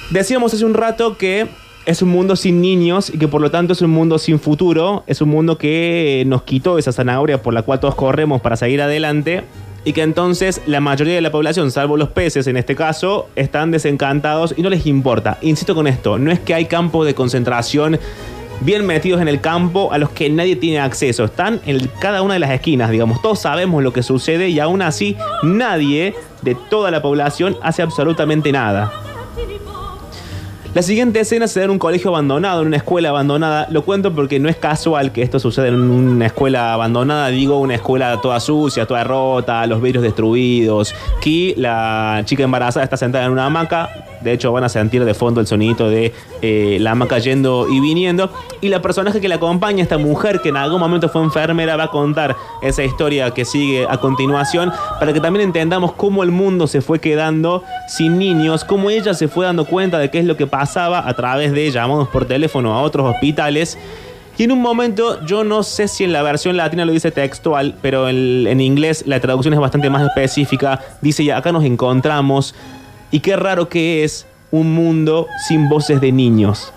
Decíamos 0.09 0.53
hace 0.53 0.65
un 0.65 0.73
rato 0.73 1.17
que 1.17 1.47
es 1.85 2.01
un 2.01 2.09
mundo 2.09 2.35
sin 2.35 2.61
niños 2.61 3.09
y 3.13 3.17
que 3.17 3.27
por 3.27 3.41
lo 3.41 3.51
tanto 3.51 3.73
es 3.73 3.81
un 3.81 3.91
mundo 3.91 4.19
sin 4.19 4.39
futuro, 4.39 5.03
es 5.07 5.21
un 5.21 5.29
mundo 5.29 5.57
que 5.57 6.23
nos 6.27 6.43
quitó 6.43 6.77
esa 6.77 6.91
zanahoria 6.91 7.41
por 7.41 7.53
la 7.53 7.61
cual 7.61 7.79
todos 7.79 7.95
corremos 7.95 8.41
para 8.41 8.57
seguir 8.57 8.81
adelante 8.81 9.43
y 9.85 9.93
que 9.93 10.01
entonces 10.01 10.61
la 10.65 10.81
mayoría 10.81 11.15
de 11.15 11.21
la 11.21 11.31
población, 11.31 11.71
salvo 11.71 11.95
los 11.95 12.09
peces 12.09 12.47
en 12.47 12.57
este 12.57 12.75
caso, 12.75 13.29
están 13.35 13.71
desencantados 13.71 14.53
y 14.57 14.61
no 14.61 14.69
les 14.69 14.85
importa. 14.85 15.37
Insisto 15.41 15.73
con 15.73 15.87
esto, 15.87 16.19
no 16.19 16.31
es 16.31 16.39
que 16.39 16.53
hay 16.53 16.65
campos 16.65 17.05
de 17.05 17.15
concentración 17.15 17.99
bien 18.61 18.85
metidos 18.85 19.21
en 19.21 19.27
el 19.27 19.41
campo 19.41 19.91
a 19.91 19.97
los 19.97 20.09
que 20.09 20.29
nadie 20.29 20.55
tiene 20.55 20.79
acceso. 20.79 21.23
Están 21.25 21.61
en 21.65 21.89
cada 21.99 22.21
una 22.21 22.33
de 22.35 22.39
las 22.39 22.51
esquinas, 22.51 22.89
digamos. 22.89 23.21
Todos 23.21 23.39
sabemos 23.39 23.83
lo 23.83 23.93
que 23.93 24.03
sucede 24.03 24.49
y 24.49 24.59
aún 24.59 24.81
así 24.81 25.15
nadie 25.43 26.13
de 26.41 26.55
toda 26.55 26.91
la 26.91 27.01
población 27.01 27.57
hace 27.61 27.81
absolutamente 27.81 28.51
nada. 28.51 28.91
La 30.75 30.83
siguiente 30.83 31.19
escena 31.19 31.47
se 31.47 31.59
da 31.59 31.65
en 31.65 31.71
un 31.71 31.79
colegio 31.79 32.11
abandonado, 32.11 32.61
en 32.61 32.67
una 32.67 32.77
escuela 32.77 33.09
abandonada. 33.09 33.67
Lo 33.71 33.83
cuento 33.83 34.13
porque 34.13 34.39
no 34.39 34.49
es 34.49 34.55
casual 34.55 35.11
que 35.11 35.23
esto 35.23 35.39
suceda 35.39 35.67
en 35.67 35.75
una 35.75 36.27
escuela 36.27 36.73
abandonada. 36.73 37.29
Digo, 37.29 37.57
una 37.57 37.73
escuela 37.73 38.21
toda 38.21 38.39
sucia, 38.39 38.85
toda 38.85 39.03
rota, 39.03 39.65
los 39.65 39.81
vidrios 39.81 40.03
destruidos. 40.03 40.93
Aquí 41.17 41.55
la 41.57 42.21
chica 42.25 42.43
embarazada 42.43 42.83
está 42.83 42.97
sentada 42.97 43.25
en 43.25 43.31
una 43.31 43.47
hamaca. 43.47 43.89
De 44.21 44.33
hecho, 44.33 44.51
van 44.51 44.63
a 44.63 44.69
sentir 44.69 45.05
de 45.05 45.13
fondo 45.13 45.39
el 45.41 45.47
sonidito 45.47 45.89
de 45.89 46.13
eh, 46.41 46.77
la 46.79 46.91
hamaca 46.91 47.19
yendo 47.19 47.67
y 47.69 47.79
viniendo. 47.79 48.29
Y 48.61 48.69
la 48.69 48.81
personaje 48.81 49.21
que 49.21 49.27
la 49.27 49.35
acompaña, 49.35 49.81
esta 49.81 49.97
mujer 49.97 50.41
que 50.41 50.49
en 50.49 50.57
algún 50.57 50.79
momento 50.79 51.09
fue 51.09 51.21
enfermera, 51.21 51.75
va 51.77 51.85
a 51.85 51.91
contar 51.91 52.35
esa 52.61 52.83
historia 52.83 53.31
que 53.31 53.45
sigue 53.45 53.85
a 53.89 53.97
continuación 53.97 54.71
para 54.99 55.13
que 55.13 55.21
también 55.21 55.45
entendamos 55.45 55.93
cómo 55.93 56.23
el 56.23 56.31
mundo 56.31 56.67
se 56.67 56.81
fue 56.81 56.99
quedando 56.99 57.63
sin 57.87 58.17
niños, 58.17 58.65
cómo 58.65 58.89
ella 58.89 59.13
se 59.13 59.27
fue 59.27 59.45
dando 59.45 59.65
cuenta 59.65 59.99
de 59.99 60.09
qué 60.09 60.19
es 60.19 60.25
lo 60.25 60.35
que 60.35 60.47
pasaba 60.47 61.07
a 61.07 61.13
través 61.13 61.51
de 61.51 61.71
llamados 61.71 62.07
por 62.09 62.25
teléfono 62.25 62.73
a 62.73 62.81
otros 62.81 63.13
hospitales. 63.13 63.77
Y 64.37 64.43
en 64.43 64.53
un 64.53 64.61
momento, 64.61 65.25
yo 65.25 65.43
no 65.43 65.63
sé 65.63 65.89
si 65.89 66.05
en 66.05 66.13
la 66.13 66.23
versión 66.23 66.55
latina 66.55 66.85
lo 66.85 66.93
dice 66.93 67.11
textual, 67.11 67.75
pero 67.81 68.07
en, 68.07 68.47
en 68.47 68.61
inglés 68.61 69.03
la 69.05 69.19
traducción 69.19 69.53
es 69.53 69.59
bastante 69.59 69.89
más 69.89 70.01
específica. 70.01 70.79
Dice 71.01 71.25
ya, 71.25 71.37
acá 71.37 71.51
nos 71.51 71.65
encontramos. 71.65 72.55
Y 73.11 73.19
qué 73.21 73.35
raro 73.35 73.69
que 73.69 74.03
es 74.03 74.27
un 74.51 74.73
mundo 74.73 75.27
sin 75.47 75.69
voces 75.69 76.01
de 76.01 76.11
niños. 76.11 76.73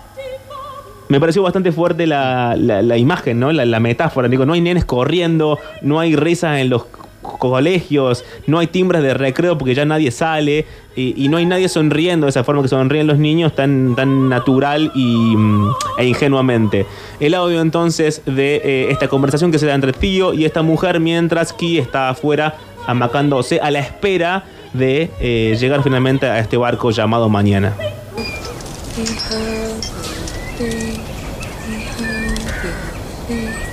Me 1.09 1.19
pareció 1.19 1.43
bastante 1.43 1.71
fuerte 1.71 2.07
la, 2.07 2.55
la- 2.57 2.81
imagen, 2.97 3.39
¿no? 3.39 3.51
La, 3.51 3.65
la 3.65 3.79
metáfora. 3.79 4.27
Digo, 4.29 4.45
no 4.45 4.53
hay 4.53 4.61
nenes 4.61 4.85
corriendo, 4.85 5.59
no 5.81 5.99
hay 5.99 6.15
risas 6.15 6.59
en 6.59 6.69
los 6.69 6.85
colegios, 7.23 8.23
no 8.45 8.59
hay 8.59 8.67
timbres 8.67 9.01
de 9.01 9.13
recreo 9.13 9.57
porque 9.57 9.73
ya 9.73 9.85
nadie 9.85 10.11
sale 10.11 10.65
y, 10.95 11.27
no 11.29 11.37
hay 11.37 11.45
nadie 11.45 11.69
sonriendo 11.69 12.27
de 12.27 12.29
esa 12.29 12.43
forma 12.43 12.61
que 12.61 12.67
sonríen 12.67 13.07
los 13.07 13.17
niños 13.17 13.55
tan, 13.55 13.95
tan 13.95 14.29
natural 14.29 14.91
y, 14.93 15.35
mm, 15.35 15.71
e 15.97 16.05
ingenuamente. 16.05 16.85
El 17.19 17.33
audio 17.33 17.61
entonces 17.61 18.21
de 18.25 18.61
eh, 18.63 18.91
esta 18.91 19.07
conversación 19.07 19.51
que 19.51 19.57
se 19.57 19.65
da 19.65 19.73
entre 19.73 19.93
tío 19.93 20.33
y 20.33 20.45
esta 20.45 20.61
mujer 20.61 20.99
mientras 20.99 21.53
Ki 21.53 21.79
está 21.79 22.09
afuera 22.09 22.55
amacándose 22.85 23.59
a 23.59 23.71
la 23.71 23.79
espera 23.79 24.43
de 24.73 25.09
eh, 25.19 25.55
llegar 25.59 25.83
finalmente 25.83 26.25
a 26.27 26.39
este 26.39 26.57
barco 26.57 26.91
llamado 26.91 27.29
Mañana. 27.29 27.73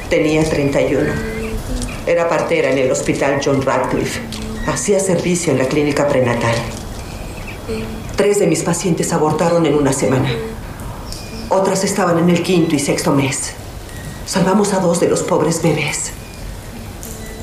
Tenía 0.08 0.42
31. 0.48 1.39
Era 2.06 2.28
partera 2.28 2.70
en 2.70 2.78
el 2.78 2.90
hospital 2.90 3.40
John 3.44 3.62
Radcliffe. 3.62 4.20
Hacía 4.66 5.00
servicio 5.00 5.52
en 5.52 5.58
la 5.58 5.66
clínica 5.66 6.08
prenatal. 6.08 6.54
Tres 8.16 8.38
de 8.38 8.46
mis 8.46 8.62
pacientes 8.62 9.12
abortaron 9.12 9.66
en 9.66 9.74
una 9.74 9.92
semana. 9.92 10.30
Otras 11.48 11.84
estaban 11.84 12.18
en 12.18 12.30
el 12.30 12.42
quinto 12.42 12.74
y 12.74 12.78
sexto 12.78 13.12
mes. 13.12 13.52
Salvamos 14.26 14.72
a 14.72 14.80
dos 14.80 15.00
de 15.00 15.08
los 15.08 15.22
pobres 15.22 15.62
bebés. 15.62 16.12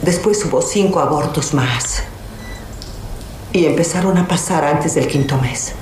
Después 0.02 0.44
hubo 0.46 0.62
cinco 0.62 1.00
abortos 1.00 1.54
más. 1.54 2.04
Y 3.54 3.66
empezaron 3.66 4.18
a 4.18 4.28
pasar 4.28 4.64
antes 4.64 4.96
del 4.96 5.08
quinto 5.08 5.38
mes. 5.38 5.74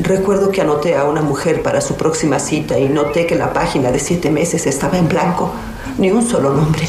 Recuerdo 0.00 0.50
que 0.50 0.60
anoté 0.60 0.96
a 0.96 1.04
una 1.04 1.22
mujer 1.22 1.62
para 1.62 1.80
su 1.80 1.96
próxima 1.96 2.38
cita 2.38 2.78
y 2.78 2.88
noté 2.88 3.26
que 3.26 3.34
la 3.34 3.52
página 3.52 3.90
de 3.90 3.98
siete 3.98 4.30
meses 4.30 4.66
estaba 4.66 4.96
en 4.96 5.08
blanco. 5.08 5.50
Ni 5.98 6.12
un 6.12 6.26
solo 6.26 6.54
nombre. 6.54 6.86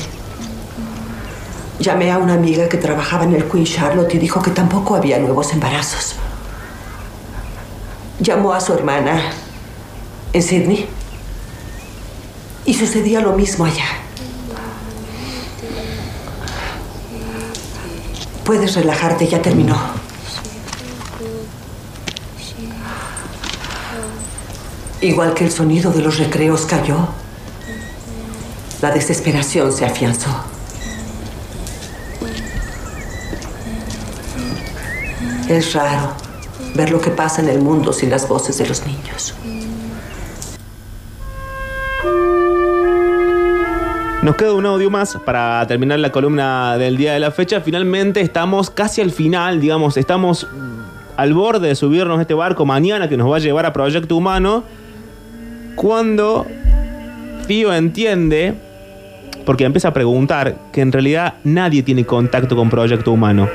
Llamé 1.79 2.11
a 2.11 2.19
una 2.19 2.35
amiga 2.35 2.69
que 2.69 2.77
trabajaba 2.77 3.23
en 3.23 3.33
el 3.33 3.45
Queen 3.45 3.65
Charlotte 3.65 4.13
y 4.13 4.19
dijo 4.19 4.41
que 4.41 4.51
tampoco 4.51 4.95
había 4.95 5.17
nuevos 5.17 5.51
embarazos. 5.51 6.15
Llamó 8.19 8.53
a 8.53 8.61
su 8.61 8.73
hermana 8.73 9.19
en 10.31 10.43
Sydney 10.43 10.87
y 12.65 12.73
sucedía 12.75 13.19
lo 13.21 13.33
mismo 13.33 13.65
allá. 13.65 13.85
Puedes 18.43 18.75
relajarte, 18.75 19.27
ya 19.27 19.41
terminó. 19.41 19.75
Igual 25.01 25.33
que 25.33 25.45
el 25.45 25.51
sonido 25.51 25.91
de 25.91 26.01
los 26.01 26.17
recreos 26.17 26.65
cayó, 26.65 27.07
la 28.81 28.91
desesperación 28.91 29.71
se 29.73 29.85
afianzó. 29.85 30.29
Es 35.49 35.73
raro 35.73 36.13
ver 36.75 36.91
lo 36.91 37.01
que 37.01 37.09
pasa 37.09 37.41
en 37.41 37.49
el 37.49 37.59
mundo 37.59 37.91
sin 37.91 38.09
las 38.09 38.27
voces 38.27 38.57
de 38.57 38.67
los 38.67 38.85
niños. 38.85 39.35
Nos 44.21 44.35
queda 44.35 44.53
un 44.53 44.65
audio 44.65 44.89
más 44.89 45.17
para 45.25 45.65
terminar 45.67 45.99
la 45.99 46.11
columna 46.11 46.77
del 46.77 46.97
día 46.97 47.13
de 47.13 47.19
la 47.19 47.31
fecha. 47.31 47.61
Finalmente 47.61 48.21
estamos 48.21 48.69
casi 48.69 49.01
al 49.01 49.11
final, 49.11 49.59
digamos, 49.59 49.97
estamos 49.97 50.45
al 51.17 51.33
borde 51.33 51.69
de 51.69 51.75
subirnos 51.75 52.19
a 52.19 52.21
este 52.21 52.33
barco 52.33 52.65
mañana 52.65 53.09
que 53.09 53.17
nos 53.17 53.31
va 53.31 53.37
a 53.37 53.39
llevar 53.39 53.65
a 53.65 53.73
Proyecto 53.73 54.15
Humano. 54.15 54.63
Cuando 55.75 56.45
Tío 57.49 57.73
entiende, 57.73 58.53
porque 59.49 59.63
empieza 59.63 59.87
a 59.87 59.93
preguntar, 59.93 60.57
que 60.71 60.81
en 60.81 60.91
realidad 60.91 61.33
nadie 61.43 61.81
tiene 61.81 62.05
contacto 62.05 62.55
con 62.55 62.69
Proyecto 62.69 63.11
Humano. 63.11 63.49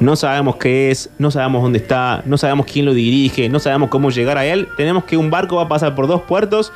No 0.00 0.16
sabemos 0.16 0.56
qué 0.56 0.90
es, 0.90 1.10
no 1.18 1.30
sabemos 1.30 1.62
dónde 1.62 1.80
está, 1.80 2.22
no 2.24 2.38
sabemos 2.38 2.64
quién 2.64 2.86
lo 2.86 2.94
dirige, 2.94 3.50
no 3.50 3.58
sabemos 3.58 3.90
cómo 3.90 4.08
llegar 4.08 4.38
a 4.38 4.46
él. 4.46 4.68
Tenemos 4.78 5.04
que 5.04 5.18
un 5.18 5.28
barco 5.28 5.56
va 5.56 5.64
a 5.64 5.68
pasar 5.68 5.94
por 5.94 6.06
dos 6.06 6.22
puertos 6.22 6.72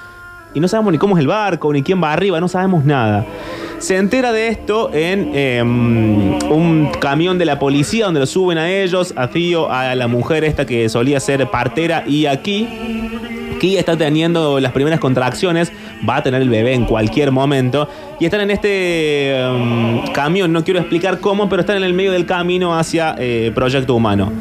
y 0.52 0.60
no 0.60 0.68
sabemos 0.68 0.92
ni 0.92 0.98
cómo 0.98 1.16
es 1.16 1.22
el 1.22 1.28
barco, 1.28 1.72
ni 1.72 1.82
quién 1.82 2.02
va 2.02 2.12
arriba, 2.12 2.40
no 2.40 2.48
sabemos 2.48 2.84
nada. 2.84 3.24
Se 3.78 3.96
entera 3.96 4.32
de 4.32 4.48
esto 4.48 4.90
en 4.92 5.30
eh, 5.32 5.62
un 5.62 6.90
camión 7.00 7.38
de 7.38 7.46
la 7.46 7.58
policía 7.58 8.04
donde 8.04 8.20
lo 8.20 8.26
suben 8.26 8.58
a 8.58 8.70
ellos, 8.70 9.14
a 9.16 9.28
Tío, 9.28 9.72
a 9.72 9.94
la 9.94 10.08
mujer 10.08 10.44
esta 10.44 10.66
que 10.66 10.90
solía 10.90 11.20
ser 11.20 11.50
partera 11.50 12.04
y 12.06 12.26
aquí, 12.26 12.68
Key 13.62 13.78
está 13.78 13.96
teniendo 13.96 14.60
las 14.60 14.72
primeras 14.72 15.00
contracciones, 15.00 15.72
va 16.08 16.16
a 16.16 16.22
tener 16.22 16.42
el 16.42 16.48
bebé 16.48 16.74
en 16.74 16.84
cualquier 16.84 17.30
momento. 17.30 17.88
Y 18.18 18.24
están 18.24 18.40
en 18.42 18.50
este 18.50 19.34
um, 19.50 20.04
camión, 20.12 20.52
no 20.52 20.64
quiero 20.64 20.80
explicar 20.80 21.20
cómo, 21.20 21.48
pero 21.48 21.60
están 21.60 21.76
en 21.76 21.84
el 21.84 21.94
medio 21.94 22.12
del 22.12 22.26
camino 22.26 22.76
hacia 22.76 23.14
eh, 23.18 23.50
Proyecto 23.54 23.94
Humano. 23.94 24.32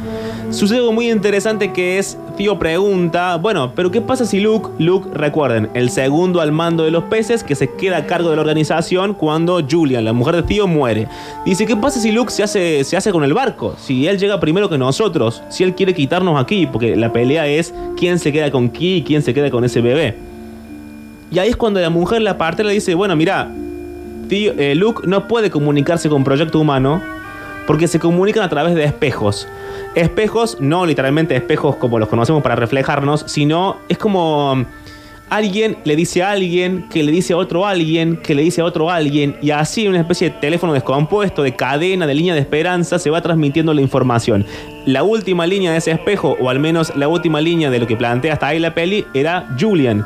Sucede 0.50 0.78
algo 0.78 0.92
muy 0.92 1.10
interesante 1.10 1.72
que 1.72 1.98
es, 1.98 2.18
Tío 2.36 2.58
pregunta, 2.58 3.36
bueno, 3.36 3.72
pero 3.74 3.90
¿qué 3.90 4.00
pasa 4.00 4.26
si 4.26 4.40
Luke, 4.40 4.68
Luke, 4.78 5.08
recuerden, 5.12 5.70
el 5.74 5.90
segundo 5.90 6.40
al 6.40 6.52
mando 6.52 6.84
de 6.84 6.90
los 6.90 7.04
peces 7.04 7.42
que 7.42 7.54
se 7.54 7.70
queda 7.74 7.98
a 7.98 8.06
cargo 8.06 8.30
de 8.30 8.36
la 8.36 8.42
organización 8.42 9.14
cuando 9.14 9.60
Julian, 9.68 10.04
la 10.04 10.12
mujer 10.12 10.36
de 10.36 10.42
Tío, 10.42 10.66
muere? 10.66 11.08
Dice, 11.44 11.66
¿qué 11.66 11.76
pasa 11.76 12.00
si 12.00 12.12
Luke 12.12 12.30
se 12.30 12.42
hace, 12.42 12.84
se 12.84 12.96
hace 12.96 13.12
con 13.12 13.24
el 13.24 13.32
barco? 13.32 13.74
Si 13.78 14.06
él 14.06 14.18
llega 14.18 14.40
primero 14.40 14.68
que 14.68 14.78
nosotros, 14.78 15.42
si 15.48 15.64
él 15.64 15.74
quiere 15.74 15.94
quitarnos 15.94 16.38
aquí, 16.38 16.66
porque 16.66 16.96
la 16.96 17.12
pelea 17.12 17.46
es 17.46 17.74
quién 17.96 18.18
se 18.18 18.32
queda 18.32 18.50
con 18.50 18.68
Key 18.68 18.98
y 18.98 19.02
quién 19.02 19.22
se 19.22 19.32
queda 19.32 19.50
con 19.50 19.64
ese 19.64 19.80
bebé. 19.80 20.31
Y 21.32 21.38
ahí 21.38 21.48
es 21.48 21.56
cuando 21.56 21.80
la 21.80 21.88
mujer 21.88 22.20
la 22.20 22.36
parte 22.36 22.62
le 22.62 22.74
dice, 22.74 22.94
bueno, 22.94 23.16
mira, 23.16 23.50
tío, 24.28 24.52
eh, 24.58 24.74
Luke 24.74 25.04
no 25.06 25.26
puede 25.28 25.50
comunicarse 25.50 26.10
con 26.10 26.24
Proyecto 26.24 26.60
Humano 26.60 27.00
porque 27.66 27.88
se 27.88 27.98
comunican 27.98 28.42
a 28.42 28.50
través 28.50 28.74
de 28.74 28.84
espejos. 28.84 29.48
Espejos, 29.94 30.58
no 30.60 30.84
literalmente 30.84 31.34
espejos 31.34 31.76
como 31.76 31.98
los 31.98 32.08
conocemos 32.08 32.42
para 32.42 32.56
reflejarnos, 32.56 33.24
sino 33.26 33.78
es 33.88 33.96
como 33.96 34.52
um, 34.52 34.64
alguien 35.30 35.78
le 35.84 35.96
dice 35.96 36.22
a 36.22 36.32
alguien, 36.32 36.88
que 36.90 37.02
le 37.02 37.10
dice 37.10 37.32
a 37.32 37.38
otro 37.38 37.66
alguien, 37.66 38.18
que 38.18 38.34
le 38.34 38.42
dice 38.42 38.60
a 38.60 38.66
otro 38.66 38.90
alguien, 38.90 39.36
y 39.40 39.52
así 39.52 39.88
una 39.88 40.00
especie 40.00 40.28
de 40.28 40.36
teléfono 40.38 40.74
descompuesto, 40.74 41.42
de 41.42 41.56
cadena, 41.56 42.06
de 42.06 42.14
línea 42.14 42.34
de 42.34 42.40
esperanza, 42.40 42.98
se 42.98 43.08
va 43.08 43.22
transmitiendo 43.22 43.72
la 43.72 43.80
información. 43.80 44.44
La 44.84 45.02
última 45.02 45.46
línea 45.46 45.72
de 45.72 45.78
ese 45.78 45.92
espejo, 45.92 46.36
o 46.38 46.50
al 46.50 46.58
menos 46.58 46.94
la 46.94 47.08
última 47.08 47.40
línea 47.40 47.70
de 47.70 47.78
lo 47.78 47.86
que 47.86 47.96
plantea 47.96 48.34
hasta 48.34 48.48
ahí 48.48 48.58
la 48.58 48.74
peli, 48.74 49.06
era 49.14 49.48
Julian. 49.58 50.04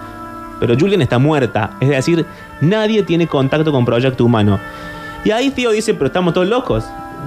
Pero 0.61 0.77
Julian 0.79 1.03
está 1.03 1.19
muerta, 1.19 1.77
es 1.81 1.89
decir, 1.89 2.25
nadie 2.61 3.03
tiene 3.03 3.27
contacto 3.27 3.73
con 3.73 3.85
Proyecto 3.85 4.25
Humano. 4.25 4.59
Y 5.25 5.31
ahí 5.31 5.51
Tío 5.51 5.71
dice, 5.71 5.95
pero 5.95 6.07
estamos 6.07 6.35
todos 6.35 6.47
locos. 6.47 6.85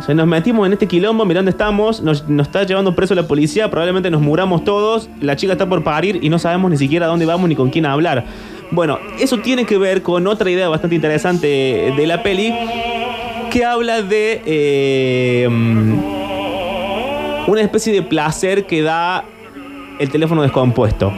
Nos 0.07 0.27
metimos 0.27 0.65
en 0.65 0.73
este 0.73 0.87
quilombo, 0.87 1.25
mirá 1.25 1.39
dónde 1.39 1.51
estamos, 1.51 2.01
nos, 2.01 2.23
está 2.39 2.63
llevando 2.63 2.95
preso 2.95 3.13
la 3.15 3.23
policía, 3.23 3.69
probablemente 3.69 4.09
nos 4.09 4.21
muramos 4.21 4.63
todos, 4.63 5.09
la 5.19 5.35
chica 5.35 5.53
está 5.53 5.67
por 5.67 5.83
parir 5.83 6.19
y 6.21 6.29
no 6.29 6.39
sabemos 6.39 6.71
ni 6.71 6.77
siquiera 6.77 7.07
dónde 7.07 7.25
vamos 7.25 7.49
ni 7.49 7.55
con 7.55 7.69
quién 7.69 7.85
hablar. 7.85 8.23
Bueno, 8.71 8.99
eso 9.19 9.39
tiene 9.39 9.65
que 9.65 9.77
ver 9.77 10.01
con 10.01 10.25
otra 10.27 10.49
idea 10.49 10.69
bastante 10.69 10.95
interesante 10.95 11.93
de 11.95 12.07
la 12.07 12.23
peli, 12.23 12.53
que 13.51 13.65
habla 13.65 14.01
de 14.01 14.41
eh, 14.45 15.47
una 17.47 17.61
especie 17.61 17.91
de 17.91 18.01
placer 18.01 18.65
que 18.65 18.81
da 18.81 19.25
el 19.99 20.09
teléfono 20.09 20.43
descompuesto. 20.43 21.11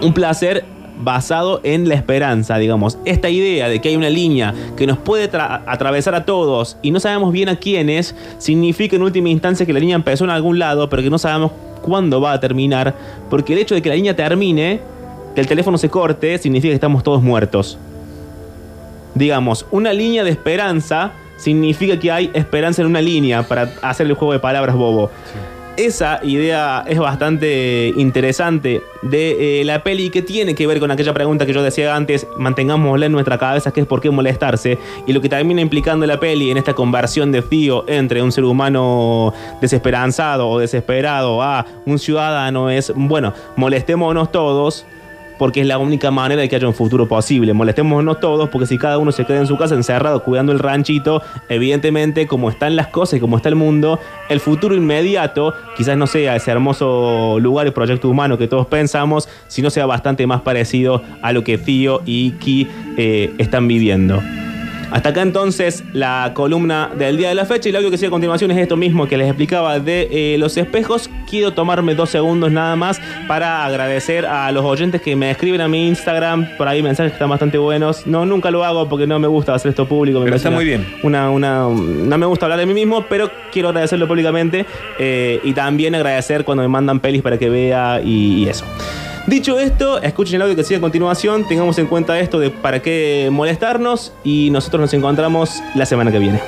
Un 0.00 0.12
placer 0.14 0.64
basado 0.98 1.60
en 1.62 1.88
la 1.88 1.94
esperanza, 1.94 2.58
digamos. 2.58 2.98
Esta 3.04 3.28
idea 3.28 3.68
de 3.68 3.80
que 3.80 3.88
hay 3.88 3.96
una 3.96 4.10
línea 4.10 4.54
que 4.76 4.86
nos 4.86 4.98
puede 4.98 5.30
atravesar 5.32 6.14
a 6.14 6.24
todos 6.24 6.76
y 6.82 6.90
no 6.90 7.00
sabemos 7.00 7.32
bien 7.32 7.48
a 7.48 7.56
quiénes, 7.56 8.14
significa 8.38 8.96
en 8.96 9.02
última 9.02 9.28
instancia 9.28 9.64
que 9.64 9.72
la 9.72 9.80
línea 9.80 9.96
empezó 9.96 10.24
en 10.24 10.30
algún 10.30 10.58
lado, 10.58 10.88
pero 10.88 11.02
que 11.02 11.10
no 11.10 11.18
sabemos 11.18 11.52
cuándo 11.82 12.20
va 12.20 12.32
a 12.32 12.40
terminar, 12.40 12.94
porque 13.30 13.52
el 13.52 13.60
hecho 13.60 13.74
de 13.74 13.82
que 13.82 13.88
la 13.88 13.94
línea 13.94 14.14
termine, 14.14 14.80
que 15.34 15.40
el 15.40 15.46
teléfono 15.46 15.78
se 15.78 15.88
corte, 15.88 16.38
significa 16.38 16.70
que 16.70 16.74
estamos 16.74 17.02
todos 17.02 17.22
muertos. 17.22 17.78
Digamos, 19.14 19.66
una 19.70 19.92
línea 19.92 20.24
de 20.24 20.30
esperanza 20.30 21.12
significa 21.36 21.98
que 21.98 22.10
hay 22.10 22.30
esperanza 22.34 22.82
en 22.82 22.88
una 22.88 23.00
línea 23.00 23.44
para 23.44 23.72
hacer 23.82 24.06
el 24.06 24.14
juego 24.14 24.32
de 24.32 24.40
palabras 24.40 24.74
bobo 24.74 25.10
esa 25.78 26.18
idea 26.24 26.84
es 26.88 26.98
bastante 26.98 27.92
interesante 27.96 28.82
de 29.02 29.60
eh, 29.60 29.64
la 29.64 29.84
peli 29.84 30.10
que 30.10 30.22
tiene 30.22 30.56
que 30.56 30.66
ver 30.66 30.80
con 30.80 30.90
aquella 30.90 31.14
pregunta 31.14 31.46
que 31.46 31.52
yo 31.52 31.62
decía 31.62 31.94
antes, 31.94 32.26
mantengámosla 32.36 33.06
en 33.06 33.12
nuestra 33.12 33.38
cabeza, 33.38 33.70
que 33.70 33.82
es 33.82 33.86
por 33.86 34.00
qué 34.00 34.10
molestarse, 34.10 34.76
y 35.06 35.12
lo 35.12 35.20
que 35.20 35.28
termina 35.28 35.60
implicando 35.60 36.04
la 36.04 36.18
peli 36.18 36.50
en 36.50 36.58
esta 36.58 36.74
conversión 36.74 37.30
de 37.30 37.42
Tío 37.42 37.88
entre 37.88 38.20
un 38.22 38.32
ser 38.32 38.44
humano 38.44 39.32
desesperanzado 39.60 40.48
o 40.48 40.58
desesperado 40.58 41.42
a 41.42 41.64
un 41.86 42.00
ciudadano 42.00 42.70
es, 42.70 42.92
bueno, 42.96 43.32
molestémonos 43.56 44.32
todos 44.32 44.84
porque 45.38 45.60
es 45.60 45.66
la 45.66 45.78
única 45.78 46.10
manera 46.10 46.42
de 46.42 46.48
que 46.48 46.56
haya 46.56 46.66
un 46.66 46.74
futuro 46.74 47.08
posible. 47.08 47.52
Molestémonos 47.52 48.20
todos, 48.20 48.48
porque 48.48 48.66
si 48.66 48.78
cada 48.78 48.98
uno 48.98 49.12
se 49.12 49.24
queda 49.24 49.38
en 49.38 49.46
su 49.46 49.56
casa 49.56 49.74
encerrado 49.74 50.22
cuidando 50.22 50.52
el 50.52 50.58
ranchito, 50.58 51.22
evidentemente, 51.48 52.26
como 52.26 52.50
están 52.50 52.76
las 52.76 52.88
cosas 52.88 53.18
y 53.18 53.20
como 53.20 53.36
está 53.36 53.48
el 53.48 53.54
mundo, 53.54 53.98
el 54.28 54.40
futuro 54.40 54.74
inmediato 54.74 55.54
quizás 55.76 55.96
no 55.96 56.06
sea 56.06 56.36
ese 56.36 56.50
hermoso 56.50 57.38
lugar 57.40 57.66
y 57.66 57.70
proyecto 57.70 58.08
humano 58.08 58.38
que 58.38 58.48
todos 58.48 58.66
pensamos, 58.66 59.28
sino 59.46 59.70
sea 59.70 59.86
bastante 59.86 60.26
más 60.26 60.42
parecido 60.42 61.02
a 61.22 61.32
lo 61.32 61.44
que 61.44 61.58
Fio 61.58 62.02
y 62.04 62.32
Ki 62.32 62.66
eh, 62.96 63.32
están 63.38 63.68
viviendo. 63.68 64.20
Hasta 64.90 65.10
acá 65.10 65.20
entonces 65.20 65.84
la 65.92 66.32
columna 66.34 66.90
del 66.96 67.18
día 67.18 67.28
de 67.28 67.34
la 67.34 67.44
fecha 67.44 67.68
y 67.68 67.72
lo 67.72 67.90
que 67.90 67.98
sigue 67.98 68.08
a 68.08 68.10
continuación 68.10 68.50
es 68.50 68.56
esto 68.56 68.76
mismo 68.76 69.06
que 69.06 69.18
les 69.18 69.26
explicaba 69.26 69.78
de 69.80 70.08
eh, 70.10 70.38
los 70.38 70.56
espejos. 70.56 71.10
Quiero 71.28 71.52
tomarme 71.52 71.94
dos 71.94 72.08
segundos 72.08 72.50
nada 72.50 72.74
más 72.74 72.98
para 73.26 73.66
agradecer 73.66 74.24
a 74.24 74.50
los 74.50 74.64
oyentes 74.64 75.02
que 75.02 75.14
me 75.14 75.30
escriben 75.30 75.60
a 75.60 75.68
mi 75.68 75.88
Instagram. 75.88 76.56
Por 76.56 76.68
ahí 76.68 76.82
mensajes 76.82 77.12
que 77.12 77.16
están 77.16 77.28
bastante 77.28 77.58
buenos. 77.58 78.06
No, 78.06 78.24
nunca 78.24 78.50
lo 78.50 78.64
hago 78.64 78.88
porque 78.88 79.06
no 79.06 79.18
me 79.18 79.28
gusta 79.28 79.54
hacer 79.54 79.70
esto 79.70 79.86
público. 79.86 80.22
pero 80.24 80.36
está 80.36 80.50
muy 80.50 80.64
bien. 80.64 80.86
Una, 81.02 81.30
una, 81.30 81.64
no 81.68 82.18
me 82.18 82.26
gusta 82.26 82.46
hablar 82.46 82.58
de 82.58 82.66
mí 82.66 82.72
mismo, 82.72 83.04
pero 83.10 83.30
quiero 83.52 83.68
agradecerlo 83.68 84.08
públicamente 84.08 84.64
eh, 84.98 85.40
y 85.44 85.52
también 85.52 85.94
agradecer 85.94 86.44
cuando 86.44 86.62
me 86.62 86.68
mandan 86.68 87.00
pelis 87.00 87.20
para 87.20 87.36
que 87.36 87.50
vea 87.50 88.00
y 88.02 88.48
eso. 88.48 88.64
Dicho 89.28 89.58
esto, 89.58 90.00
escuchen 90.00 90.36
el 90.36 90.42
audio 90.42 90.56
que 90.56 90.64
sigue 90.64 90.78
a 90.78 90.80
continuación, 90.80 91.46
tengamos 91.46 91.76
en 91.76 91.86
cuenta 91.86 92.18
esto 92.18 92.38
de 92.38 92.48
para 92.48 92.80
qué 92.80 93.28
molestarnos 93.30 94.14
y 94.24 94.48
nosotros 94.48 94.80
nos 94.80 94.94
encontramos 94.94 95.62
la 95.74 95.84
semana 95.84 96.10
que 96.10 96.18
viene. 96.18 96.40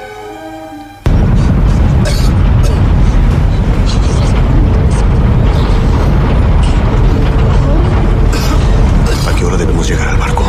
¿A 9.28 9.36
qué 9.38 9.44
hora 9.44 9.58
debemos 9.58 9.86
llegar 9.86 10.08
al 10.08 10.16
barco? 10.16 10.44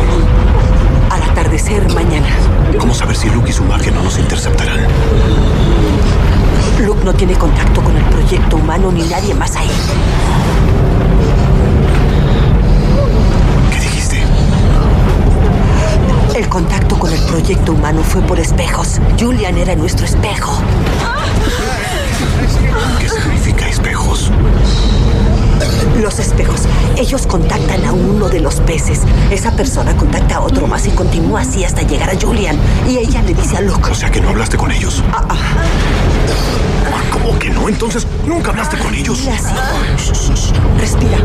Al 1.10 1.22
atardecer 1.24 1.86
mañana. 1.94 2.30
¿Cómo 2.80 2.94
saber 2.94 3.18
si 3.18 3.30
Luke 3.30 3.50
y 3.50 3.52
su 3.52 3.66
magia 3.66 3.92
no 3.92 4.04
nos 4.04 4.18
interceptarán? 4.18 4.80
Luke 6.80 7.04
no 7.04 7.14
tiene 7.14 7.34
contacto 7.34 7.82
con 7.82 7.98
el 7.98 8.04
proyecto 8.06 8.56
humano 8.56 8.90
ni 8.90 9.04
nadie 9.04 9.34
más 9.34 9.54
ahí. 9.58 9.68
El 16.42 16.50
contacto 16.50 16.98
con 16.98 17.14
el 17.14 17.22
proyecto 17.26 17.74
humano 17.74 18.02
fue 18.02 18.20
por 18.24 18.40
espejos. 18.40 19.00
Julian 19.20 19.60
era 19.60 19.76
nuestro 19.76 20.08
espejo. 20.08 20.60
¿Qué 23.00 23.08
significa 23.08 23.70
espejos? 23.70 24.32
Los 26.02 26.18
espejos. 26.18 26.62
Ellos 26.98 27.28
contactan 27.28 27.86
a 27.86 27.94
uno 27.94 28.28
de 28.28 28.40
los 28.40 28.56
peces. 28.62 29.02
Esa 29.30 29.52
persona 29.52 29.96
contacta 29.96 30.38
a 30.38 30.42
otro 30.42 30.66
más 30.66 30.88
y 30.88 30.90
continúa 30.90 31.42
así 31.42 31.64
hasta 31.64 31.84
llegar 31.84 32.10
a 32.10 32.20
Julian. 32.20 32.58
Y 32.90 32.98
ella 32.98 33.22
le 33.22 33.36
dice 33.36 33.58
a 33.58 33.62
Luke. 33.62 33.92
O 33.92 33.94
sea 33.94 34.10
que 34.10 34.20
no 34.20 34.30
hablaste 34.30 34.58
con 34.58 34.72
ellos. 34.72 35.04
Ah, 35.14 35.24
ah. 35.30 35.36
¿Cómo 37.12 37.38
que 37.38 37.52
no? 37.52 37.70
Entonces, 37.70 38.08
¿nunca 38.26 38.50
hablaste 38.50 38.80
con 38.80 38.96
ellos? 38.96 39.20
Mira, 39.20 39.38
sí. 39.38 40.51
Respira. 40.80 41.18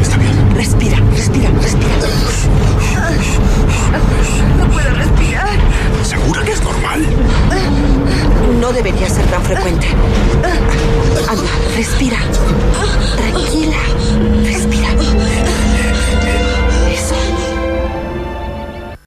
Está 0.00 0.16
bien. 0.16 0.54
Respira, 0.54 0.96
respira, 1.14 1.50
respira. 1.62 1.88
No 4.58 4.68
puedo 4.70 4.90
respirar. 4.90 5.58
¿Segura 6.02 6.42
que 6.42 6.52
es 6.52 6.62
normal? 6.62 7.06
No 8.60 8.72
debería 8.72 9.08
ser 9.08 9.24
tan 9.26 9.42
frecuente. 9.42 9.86
Anda, 11.28 11.50
respira. 11.76 12.18
Tranquila. 13.16 13.76
Respira. 14.44 14.85